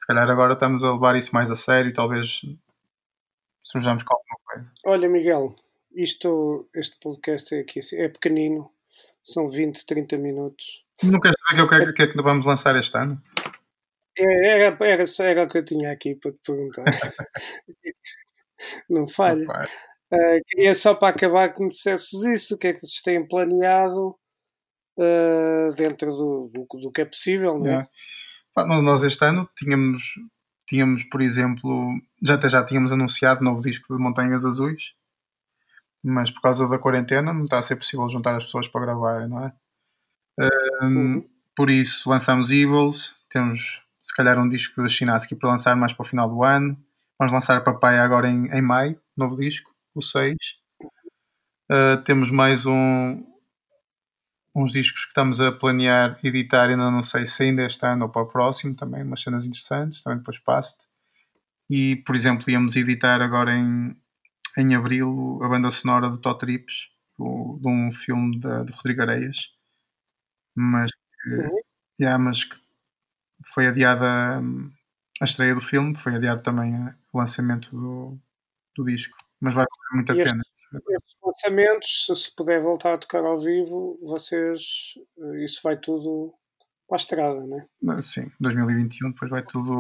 se 0.01 0.07
calhar 0.07 0.31
agora 0.31 0.55
estamos 0.55 0.83
a 0.83 0.93
levar 0.95 1.15
isso 1.15 1.35
mais 1.35 1.51
a 1.51 1.55
sério 1.55 1.91
e 1.91 1.93
talvez 1.93 2.41
surjamos 3.63 4.03
com 4.03 4.15
alguma 4.15 4.39
coisa. 4.47 4.73
Olha, 4.87 5.09
Miguel, 5.11 5.55
isto, 5.95 6.67
este 6.75 6.99
podcast 6.99 7.55
é 7.55 7.61
aqui 7.61 7.81
é 7.93 8.09
pequenino, 8.09 8.73
são 9.23 9.47
20, 9.47 9.85
30 9.85 10.17
minutos. 10.17 10.83
Não 11.03 11.21
queres 11.21 11.37
saber 11.47 11.63
o 11.63 11.69
que, 11.69 11.75
é, 11.75 11.93
que 11.93 12.03
é 12.03 12.07
que 12.07 12.23
vamos 12.23 12.47
lançar 12.47 12.75
este 12.77 12.97
ano? 12.97 13.23
Era, 14.19 14.75
era, 14.81 15.05
era 15.21 15.45
o 15.45 15.49
que 15.49 15.59
eu 15.59 15.65
tinha 15.65 15.93
aqui 15.93 16.15
para 16.15 16.33
te 16.33 16.39
perguntar. 16.47 16.85
Não 18.89 19.07
falha. 19.07 19.47
Uh, 20.13 20.41
queria 20.47 20.75
só 20.75 20.95
para 20.95 21.15
acabar 21.15 21.53
que 21.53 21.63
me 21.63 21.69
dissesses 21.69 22.23
isso. 22.25 22.55
O 22.55 22.59
que 22.59 22.69
é 22.69 22.73
que 22.73 22.81
vocês 22.81 23.03
têm 23.03 23.27
planeado 23.27 24.19
uh, 24.99 25.75
dentro 25.77 26.11
do, 26.11 26.51
do, 26.53 26.81
do, 26.81 26.93
que 26.93 27.03
é 27.03 27.05
possível, 27.05 27.59
não 27.59 27.71
é? 27.71 27.75
é. 27.83 27.89
Nós 28.57 29.03
este 29.03 29.25
ano 29.25 29.49
tínhamos, 29.57 30.15
tínhamos, 30.67 31.05
por 31.05 31.23
exemplo, 31.23 32.01
já 32.23 32.35
até 32.35 32.49
já 32.49 32.65
tínhamos 32.65 32.93
anunciado 32.93 33.45
novo 33.45 33.61
disco 33.61 33.95
de 33.95 34.03
Montanhas 34.03 34.45
Azuis, 34.45 34.93
mas 36.03 36.31
por 36.31 36.41
causa 36.41 36.69
da 36.69 36.79
quarentena 36.79 37.33
não 37.33 37.45
está 37.45 37.59
a 37.59 37.63
ser 37.63 37.77
possível 37.77 38.09
juntar 38.09 38.35
as 38.35 38.45
pessoas 38.45 38.69
para 38.69 38.81
gravar, 38.83 39.29
não 39.29 39.45
é? 39.45 39.53
Um, 40.83 40.87
uhum. 40.87 41.29
Por 41.55 41.71
isso 41.71 42.09
lançamos 42.09 42.51
Evils, 42.51 43.15
temos 43.29 43.83
se 44.03 44.15
calhar 44.15 44.39
um 44.39 44.49
disco 44.49 44.83
da 44.83 44.89
Chinaski 44.89 45.35
para 45.37 45.51
lançar 45.51 45.77
mais 45.77 45.93
para 45.93 46.05
o 46.05 46.09
final 46.09 46.29
do 46.29 46.43
ano. 46.43 46.77
Vamos 47.19 47.33
lançar 47.33 47.63
Papaya 47.63 48.03
agora 48.03 48.29
em, 48.31 48.47
em 48.47 48.63
maio, 48.63 48.99
novo 49.17 49.37
disco, 49.37 49.71
o 49.95 50.01
6. 50.01 50.35
Uh, 51.71 52.03
temos 52.05 52.31
mais 52.31 52.65
um, 52.67 53.23
uns 54.55 54.73
discos 54.73 55.03
que 55.03 55.09
estamos 55.09 55.41
a 55.41 55.53
planear 55.53 56.19
editar, 56.25 56.69
ainda 56.69 56.91
não 56.91 57.03
sei 57.03 57.25
se 57.27 57.45
ainda 57.45 57.65
este 57.65 57.85
ano 57.87 58.05
ou 58.05 58.11
para 58.11 58.23
o 58.23 58.27
próximo, 58.27 58.75
também 58.75 59.03
umas 59.03 59.23
cenas 59.23 59.47
interessantes, 59.47 60.03
também 60.03 60.19
depois 60.19 60.39
passo 60.39 60.79
E, 61.69 61.97
por 62.05 62.17
exemplo, 62.17 62.51
íamos 62.51 62.77
editar 62.77 63.23
agora 63.23 63.55
em, 63.55 63.97
em 64.59 64.75
abril 64.75 65.39
a 65.43 65.49
banda 65.49 65.71
sonora 65.71 66.11
do 66.11 66.19
Tó 66.19 66.35
Trips, 66.35 66.89
de 67.19 67.69
um 67.69 67.93
filme 67.93 68.39
de, 68.41 68.65
de 68.65 68.73
Rodrigo 68.73 69.03
Areias, 69.03 69.51
mas 70.55 70.91
que, 70.91 71.31
uhum. 71.31 71.61
yeah, 72.01 72.19
mas 72.19 72.45
que 72.45 72.57
foi 73.45 73.67
adiada 73.67 74.41
a 75.21 75.25
estreia 75.25 75.55
do 75.55 75.61
filme, 75.61 75.97
foi 75.97 76.15
adiado 76.15 76.43
também 76.43 76.75
o 77.13 77.19
lançamento 77.19 77.71
do, 77.71 78.19
do 78.75 78.85
disco. 78.85 79.17
Mas 79.41 79.55
vai 79.55 79.65
valer 79.65 79.95
muito 79.95 80.13
a 80.13 80.15
e 80.15 80.25
pena. 80.25 80.43
Estes 80.43 81.17
lançamentos, 81.23 82.07
se 82.07 82.17
se 82.17 82.37
puder 82.37 82.61
voltar 82.61 82.95
a 82.95 82.99
tocar 82.99 83.25
ao 83.25 83.41
vivo, 83.41 83.99
vocês. 84.03 84.95
Eh, 85.19 85.45
isso 85.45 85.61
vai 85.63 85.79
tudo 85.79 86.35
para 86.87 86.97
a 86.97 87.01
estrada, 87.01 87.47
não 87.47 87.97
é? 87.97 88.03
Sim, 88.03 88.31
2021, 88.39 89.13
depois 89.13 89.31
vai 89.31 89.43
tudo. 89.45 89.79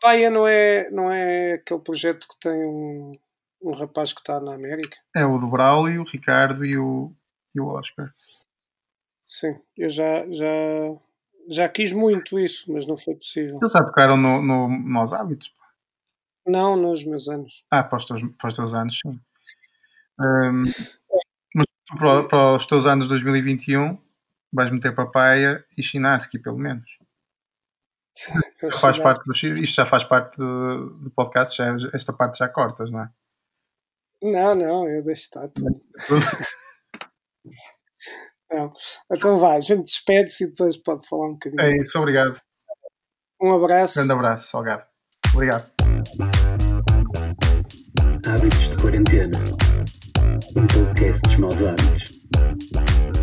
Papaya 0.00 0.30
não 0.30 0.46
é, 0.46 0.90
não 0.90 1.10
é 1.10 1.54
aquele 1.54 1.80
projeto 1.80 2.26
que 2.28 2.40
tem 2.40 2.64
um, 2.64 3.12
um 3.62 3.72
rapaz 3.72 4.12
que 4.12 4.20
está 4.20 4.40
na 4.40 4.54
América? 4.54 4.96
É 5.14 5.24
o 5.24 5.38
do 5.38 5.46
Braulio, 5.46 6.02
o 6.02 6.08
Ricardo 6.08 6.64
e 6.64 6.76
o, 6.78 7.12
e 7.54 7.60
o 7.60 7.66
Oscar. 7.66 8.12
Sim, 9.26 9.58
eu 9.76 9.88
já, 9.88 10.30
já, 10.30 10.46
já 11.48 11.68
quis 11.68 11.92
muito 11.92 12.38
isso, 12.38 12.70
mas 12.72 12.86
não 12.86 12.96
foi 12.96 13.14
possível. 13.14 13.58
Eles 13.60 13.72
já 13.72 13.84
tocaram 13.84 14.16
no, 14.16 14.42
no, 14.42 14.68
nos 14.68 15.12
hábitos? 15.12 15.52
Não, 16.46 16.76
nos 16.76 17.04
meus 17.04 17.28
anos. 17.28 17.64
Ah, 17.70 17.82
para 17.82 17.98
os 17.98 18.04
teus, 18.04 18.22
para 18.38 18.48
os 18.48 18.56
teus 18.56 18.74
anos, 18.74 18.98
sim. 18.98 19.20
Um, 20.20 20.64
mas 21.54 21.66
para, 21.98 22.28
para, 22.28 22.56
os 22.56 22.66
teus 22.66 22.86
anos 22.86 23.08
2021 23.08 23.98
vais 24.52 24.70
meter 24.70 24.94
papaya 24.94 25.64
e 25.76 25.82
chinaski, 25.82 26.38
pelo 26.38 26.58
menos. 26.58 26.88
Já 28.62 28.78
faz 28.78 28.98
parte 28.98 29.24
do, 29.24 29.32
isto 29.32 29.74
já 29.74 29.84
faz 29.84 30.04
parte 30.04 30.38
do, 30.38 30.90
do 30.90 31.10
podcast, 31.10 31.56
já, 31.56 31.76
esta 31.92 32.12
parte 32.12 32.38
já 32.38 32.48
cortas, 32.48 32.90
não 32.90 33.00
é? 33.00 33.10
Não, 34.22 34.54
não, 34.54 34.88
eu 34.88 35.02
deixo 35.02 35.22
estar 35.22 35.48
tudo. 35.48 35.80
Não. 38.50 38.72
Então 39.10 39.38
vá, 39.38 39.54
a 39.54 39.60
gente 39.60 39.84
despede-se 39.84 40.44
e 40.44 40.46
depois 40.46 40.76
pode 40.76 41.06
falar 41.08 41.26
um 41.26 41.32
bocadinho. 41.32 41.60
É 41.60 41.76
isso, 41.76 41.98
obrigado. 41.98 42.40
Um 43.42 43.52
abraço. 43.52 43.96
Grande 43.96 44.12
abraço, 44.12 44.48
Salgado. 44.48 44.86
Obrigado. 45.34 45.73
Hábitos 48.26 48.70
de 48.70 48.76
Quarentena. 48.76 49.38
Um 50.56 50.66
podcast 50.66 51.26
de 51.26 51.38
maus 51.38 51.62
hábitos. 51.62 53.13